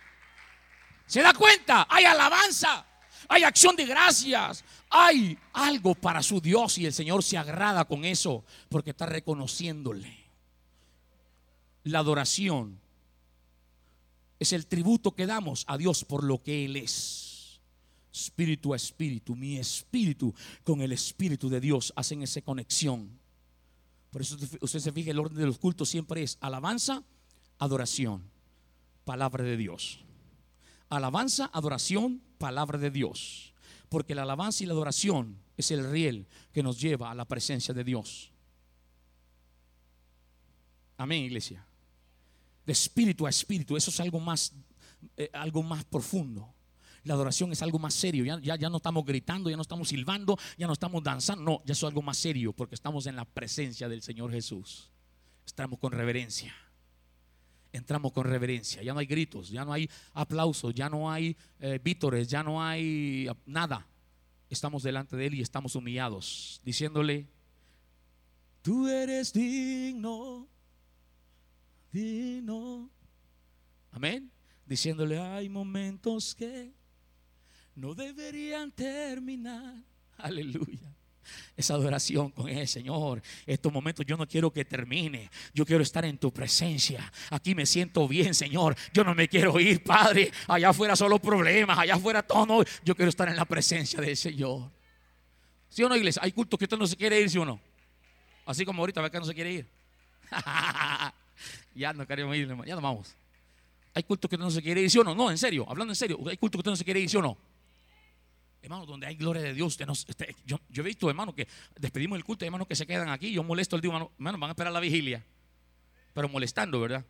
[1.05, 1.89] ¿Se da cuenta?
[1.91, 2.87] Hay alabanza,
[3.29, 8.05] hay acción de gracias, hay algo para su Dios y el Señor se agrada con
[8.05, 10.31] eso, porque está reconociéndole.
[11.83, 12.81] La adoración
[14.39, 17.29] es el tributo que damos a Dios por lo que Él es
[18.13, 20.35] espíritu a espíritu, mi espíritu
[20.65, 23.19] con el espíritu de Dios hacen esa conexión.
[24.11, 27.05] Por eso usted se fija, el orden de los cultos siempre es alabanza,
[27.59, 28.23] adoración,
[29.05, 30.01] palabra de Dios.
[30.89, 33.53] Alabanza, adoración, palabra de Dios.
[33.89, 37.75] Porque la alabanza y la adoración es el riel que nos lleva a la presencia
[37.75, 38.33] de Dios.
[40.97, 41.68] Amén, iglesia.
[42.69, 44.53] De espíritu a espíritu, eso es algo más,
[45.17, 46.53] eh, algo más profundo.
[47.03, 48.27] La adoración es algo más serio.
[48.27, 51.43] Ya, ya, no estamos gritando, ya no estamos silbando, ya no estamos danzando.
[51.43, 54.91] No, ya es algo más serio porque estamos en la presencia del Señor Jesús.
[55.47, 56.55] Estamos con reverencia.
[57.73, 58.83] Entramos con reverencia.
[58.83, 62.63] Ya no hay gritos, ya no hay aplausos, ya no hay eh, vítores, ya no
[62.63, 63.87] hay nada.
[64.51, 67.29] Estamos delante de Él y estamos humillados, diciéndole,
[68.61, 70.47] tú eres digno,
[71.93, 72.91] digno.
[73.93, 74.31] Amén.
[74.67, 76.73] Diciéndole, hay momentos que
[77.75, 79.75] no deberían terminar.
[80.19, 80.95] Aleluya.
[81.57, 83.23] Esa adoración con el Señor.
[83.47, 85.31] Estos momentos yo no quiero que termine.
[85.53, 87.13] Yo quiero estar en tu presencia.
[87.31, 88.77] Aquí me siento bien, Señor.
[88.93, 90.33] Yo no me quiero ir, Padre.
[90.47, 91.79] Allá afuera solo problemas.
[91.79, 92.65] Allá afuera todo.
[92.85, 94.71] Yo quiero estar en la presencia del Señor.
[95.69, 96.23] ¿Sí o no, iglesia?
[96.25, 97.61] Hay cultos que usted no se quiere ir, ¿sí o no?
[98.47, 99.69] Así como ahorita, que no se quiere ir.
[101.79, 103.15] ya no queremos ir, ya nos vamos.
[103.95, 105.15] Hay cultos que usted no se quiere ir, ¿sí o no?
[105.15, 106.19] No, en serio, hablando en serio.
[106.29, 107.39] Hay cultos que usted no se quiere ir, ¿sí o no?
[108.61, 109.79] Hermano, donde hay gloria de Dios,
[110.45, 111.47] yo, he visto, hermano, que
[111.79, 113.33] despedimos el culto, hermanos que se quedan aquí.
[113.33, 115.25] Yo molesto el día, hermano, hermano, van a esperar la vigilia.
[116.13, 117.05] Pero molestando, ¿verdad?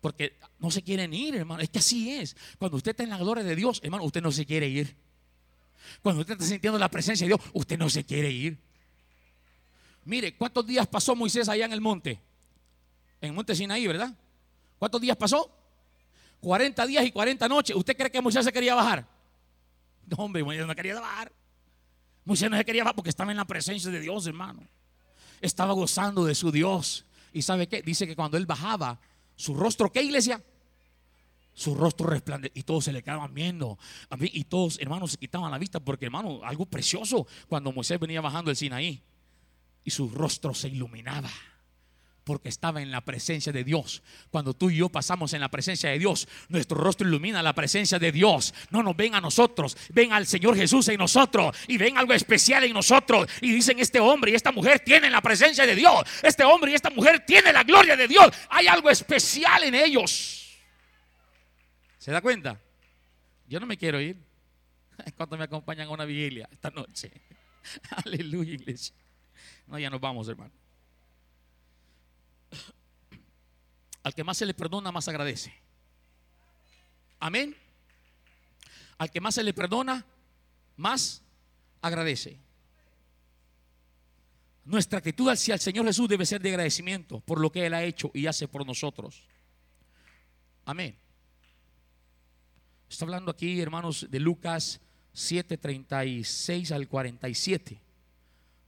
[0.00, 1.62] Porque no se quieren ir, hermano.
[1.62, 2.36] Es que así es.
[2.58, 4.96] Cuando usted está en la gloria de Dios, hermano, usted no se quiere ir.
[6.02, 8.58] Cuando usted está sintiendo la presencia de Dios, usted no se quiere ir.
[10.04, 12.20] Mire, ¿cuántos días pasó Moisés allá en el monte?
[13.20, 14.14] En monte Sinaí, ¿verdad?
[14.78, 15.50] ¿Cuántos días pasó?
[16.40, 17.76] 40 días y 40 noches.
[17.76, 19.06] ¿Usted cree que Moisés se quería bajar?
[20.06, 21.32] No, hombre, Moisés no quería bajar.
[22.24, 24.62] Moisés no se quería bajar porque estaba en la presencia de Dios, hermano.
[25.40, 27.04] Estaba gozando de su Dios.
[27.32, 27.82] ¿Y sabe qué?
[27.82, 28.98] Dice que cuando él bajaba,
[29.34, 30.42] su rostro, ¿qué iglesia?
[31.52, 33.78] Su rostro resplandecía y todos se le quedaban viendo.
[34.20, 38.50] Y todos, hermanos, se quitaban la vista porque, hermano, algo precioso cuando Moisés venía bajando
[38.50, 39.02] el Sinaí
[39.84, 41.30] y su rostro se iluminaba
[42.26, 44.02] porque estaba en la presencia de Dios.
[44.30, 48.00] Cuando tú y yo pasamos en la presencia de Dios, nuestro rostro ilumina la presencia
[48.00, 48.52] de Dios.
[48.70, 52.64] No nos ven a nosotros, ven al Señor Jesús en nosotros y ven algo especial
[52.64, 53.28] en nosotros.
[53.40, 56.02] Y dicen, este hombre y esta mujer tienen la presencia de Dios.
[56.20, 58.26] Este hombre y esta mujer tienen la gloria de Dios.
[58.50, 60.58] Hay algo especial en ellos.
[61.98, 62.60] ¿Se da cuenta?
[63.46, 64.16] Yo no me quiero ir.
[65.16, 67.12] ¿Cuántos me acompañan a una vigilia esta noche?
[68.04, 68.96] Aleluya, iglesia.
[69.68, 70.65] No, ya nos vamos, hermano.
[74.02, 75.52] Al que más se le perdona, más agradece.
[77.18, 77.56] Amén.
[78.98, 80.04] Al que más se le perdona,
[80.76, 81.22] más
[81.82, 82.38] agradece.
[84.64, 87.84] Nuestra actitud hacia el Señor Jesús debe ser de agradecimiento por lo que Él ha
[87.84, 89.22] hecho y hace por nosotros.
[90.64, 90.96] Amén.
[92.88, 94.80] Está hablando aquí, hermanos, de Lucas
[95.14, 97.80] 7:36 al 47,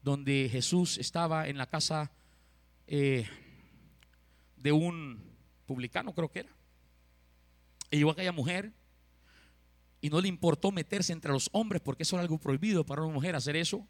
[0.03, 2.11] donde Jesús estaba en la casa
[2.87, 3.29] eh,
[4.61, 5.23] de un
[5.67, 6.57] publicano, creo que era.
[7.91, 8.73] Y llegó aquella mujer
[10.01, 13.13] y no le importó meterse entre los hombres porque eso era algo prohibido para una
[13.13, 13.87] mujer hacer eso.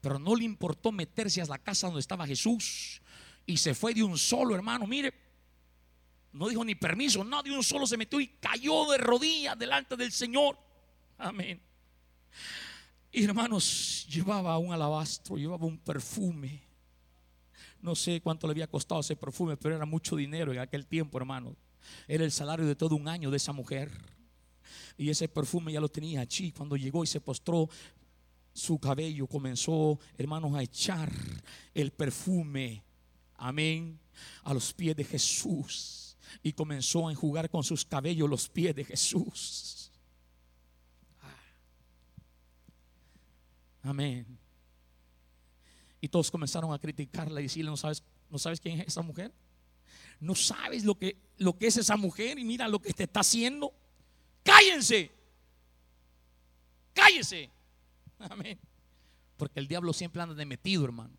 [0.00, 3.00] Pero no le importó meterse a la casa donde estaba Jesús
[3.46, 4.86] y se fue de un solo, hermano.
[4.86, 5.14] Mire,
[6.32, 9.96] no dijo ni permiso, no, de un solo se metió y cayó de rodillas delante
[9.96, 10.58] del Señor.
[11.16, 11.60] Amén.
[13.12, 16.63] Y hermanos, llevaba un alabastro, llevaba un perfume.
[17.84, 21.18] No sé cuánto le había costado ese perfume, pero era mucho dinero en aquel tiempo,
[21.18, 21.54] hermano.
[22.08, 23.90] Era el salario de todo un año de esa mujer.
[24.96, 26.50] Y ese perfume ya lo tenía allí.
[26.50, 27.68] Cuando llegó y se postró,
[28.54, 31.12] su cabello comenzó, hermanos, a echar
[31.74, 32.82] el perfume.
[33.34, 34.00] Amén.
[34.44, 36.16] A los pies de Jesús.
[36.42, 39.92] Y comenzó a enjugar con sus cabellos los pies de Jesús.
[43.82, 44.38] Amén.
[46.04, 49.32] Y todos comenzaron a criticarla y decirle, ¿no sabes, ¿no sabes quién es esa mujer?
[50.20, 52.38] ¿No sabes lo que, lo que es esa mujer?
[52.38, 53.72] Y mira lo que te está haciendo.
[54.42, 55.10] Cállense.
[56.92, 57.48] Cállense.
[58.18, 58.58] Amén.
[59.38, 61.16] Porque el diablo siempre anda de metido, hermano.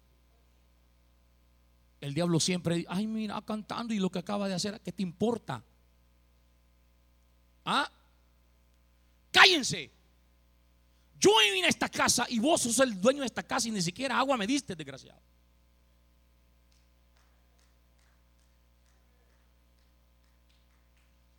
[1.99, 5.63] El diablo siempre, ay, mira, cantando y lo que acaba de hacer, ¿qué te importa?
[7.65, 7.91] ¿Ah?
[9.31, 9.89] Cállense.
[11.25, 13.81] Yo vine a esta casa y vos sos el dueño de esta casa y ni
[13.81, 15.19] siquiera agua me diste, desgraciado.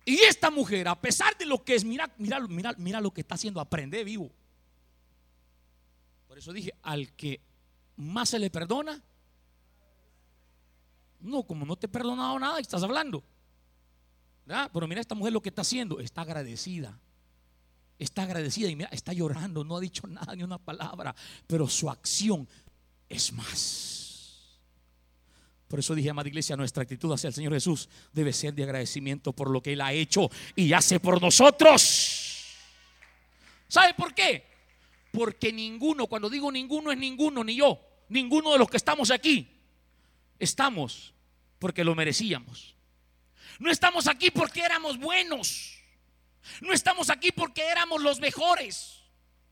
[0.03, 3.21] Y esta mujer, a pesar de lo que es, mira, mira, mira, mira lo que
[3.21, 4.29] está haciendo, aprende vivo.
[6.27, 7.39] Por eso dije, al que
[7.95, 9.01] más se le perdona,
[11.21, 13.23] no, como no te he perdonado nada, estás hablando.
[14.45, 16.99] Pero mira esta mujer lo que está haciendo, está agradecida.
[17.99, 21.15] Está agradecida y mira, está llorando, no ha dicho nada ni una palabra,
[21.47, 22.47] pero su acción
[23.09, 23.97] es más.
[25.67, 29.33] Por eso dije, amada iglesia, nuestra actitud hacia el Señor Jesús debe ser de agradecimiento
[29.33, 32.45] por lo que Él ha hecho y hace por nosotros.
[33.67, 34.45] ¿Sabe por qué?
[35.11, 37.79] Porque ninguno, cuando digo ninguno es ninguno, ni yo,
[38.09, 39.47] ninguno de los que estamos aquí,
[40.39, 41.13] estamos
[41.59, 42.75] porque lo merecíamos.
[43.59, 45.76] No estamos aquí porque éramos buenos.
[46.61, 49.01] No estamos aquí porque éramos los mejores.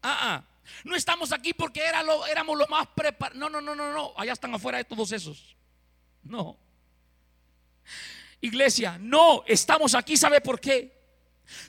[0.01, 0.43] Ah, ah.
[0.83, 3.37] No estamos aquí porque era lo, éramos los más preparados.
[3.37, 4.13] No, no, no, no, no.
[4.17, 5.55] Allá están afuera de todos esos.
[6.23, 6.57] No.
[8.41, 9.43] Iglesia, no.
[9.47, 10.94] Estamos aquí, ¿sabe por qué?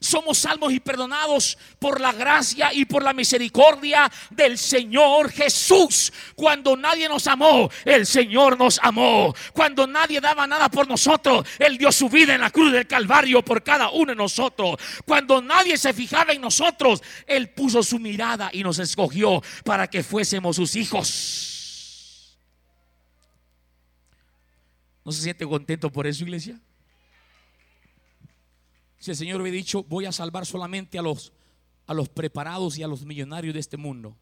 [0.01, 6.13] Somos salvos y perdonados por la gracia y por la misericordia del Señor Jesús.
[6.35, 9.35] Cuando nadie nos amó, el Señor nos amó.
[9.53, 13.43] Cuando nadie daba nada por nosotros, Él dio su vida en la cruz del Calvario
[13.43, 14.77] por cada uno de nosotros.
[15.05, 20.03] Cuando nadie se fijaba en nosotros, Él puso su mirada y nos escogió para que
[20.03, 22.37] fuésemos sus hijos.
[25.05, 26.61] ¿No se siente contento por eso, iglesia?
[28.99, 31.33] Si el Señor hubiera dicho, voy a salvar solamente a los,
[31.87, 34.17] a los preparados y a los millonarios de este mundo.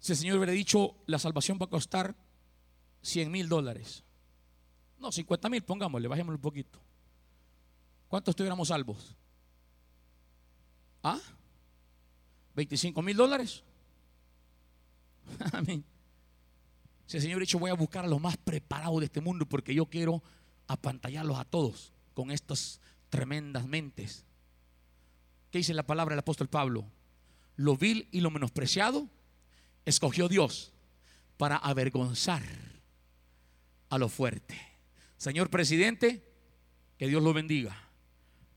[0.00, 2.14] Si el Señor hubiera dicho, la salvación va a costar
[3.02, 4.04] 100 mil dólares.
[4.98, 6.80] No, 50 mil, pongámosle, bajémosle un poquito.
[8.08, 9.14] ¿Cuántos estuviéramos salvos?
[11.02, 11.20] ¿Ah?
[12.56, 13.62] ¿25 mil dólares?
[15.52, 15.84] Amén.
[17.06, 19.46] Si el Señor hubiera dicho, voy a buscar a los más preparados de este mundo
[19.46, 20.22] porque yo quiero
[20.68, 24.24] apantallarlos a todos con estas tremendas mentes.
[25.50, 26.84] ¿Qué dice la palabra del apóstol Pablo?
[27.56, 29.08] Lo vil y lo menospreciado
[29.84, 30.72] escogió Dios
[31.36, 32.42] para avergonzar
[33.88, 34.60] a lo fuerte.
[35.16, 36.22] Señor presidente,
[36.98, 37.84] que Dios lo bendiga.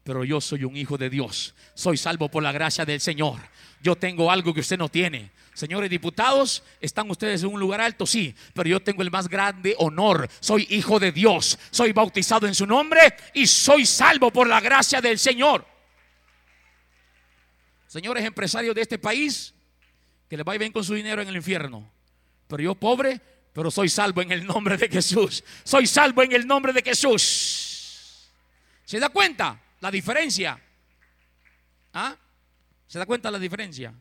[0.03, 1.55] Pero yo soy un hijo de Dios.
[1.73, 3.39] Soy salvo por la gracia del Señor.
[3.81, 5.31] Yo tengo algo que usted no tiene.
[5.53, 8.05] Señores diputados, ¿están ustedes en un lugar alto?
[8.05, 10.29] Sí, pero yo tengo el más grande honor.
[10.39, 11.59] Soy hijo de Dios.
[11.71, 13.01] Soy bautizado en su nombre
[13.33, 15.65] y soy salvo por la gracia del Señor.
[17.87, 19.53] Señores empresarios de este país,
[20.29, 21.91] que les va bien con su dinero en el infierno.
[22.47, 23.19] Pero yo pobre,
[23.51, 25.43] pero soy salvo en el nombre de Jesús.
[25.65, 28.31] Soy salvo en el nombre de Jesús.
[28.85, 29.61] ¿Se da cuenta?
[29.81, 30.57] La diferencia.
[31.93, 32.15] ¿Ah?
[32.87, 33.93] ¿Se da cuenta la diferencia?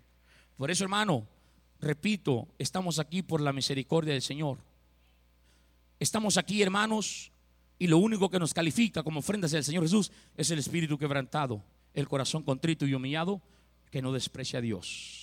[0.57, 1.27] Por eso, hermano,
[1.81, 4.59] repito, estamos aquí por la misericordia del Señor.
[5.99, 7.31] Estamos aquí, hermanos,
[7.79, 11.63] y lo único que nos califica como ofrendas del Señor Jesús es el espíritu quebrantado,
[11.95, 13.41] el corazón contrito y humillado
[13.91, 15.21] que no desprecia a Dios.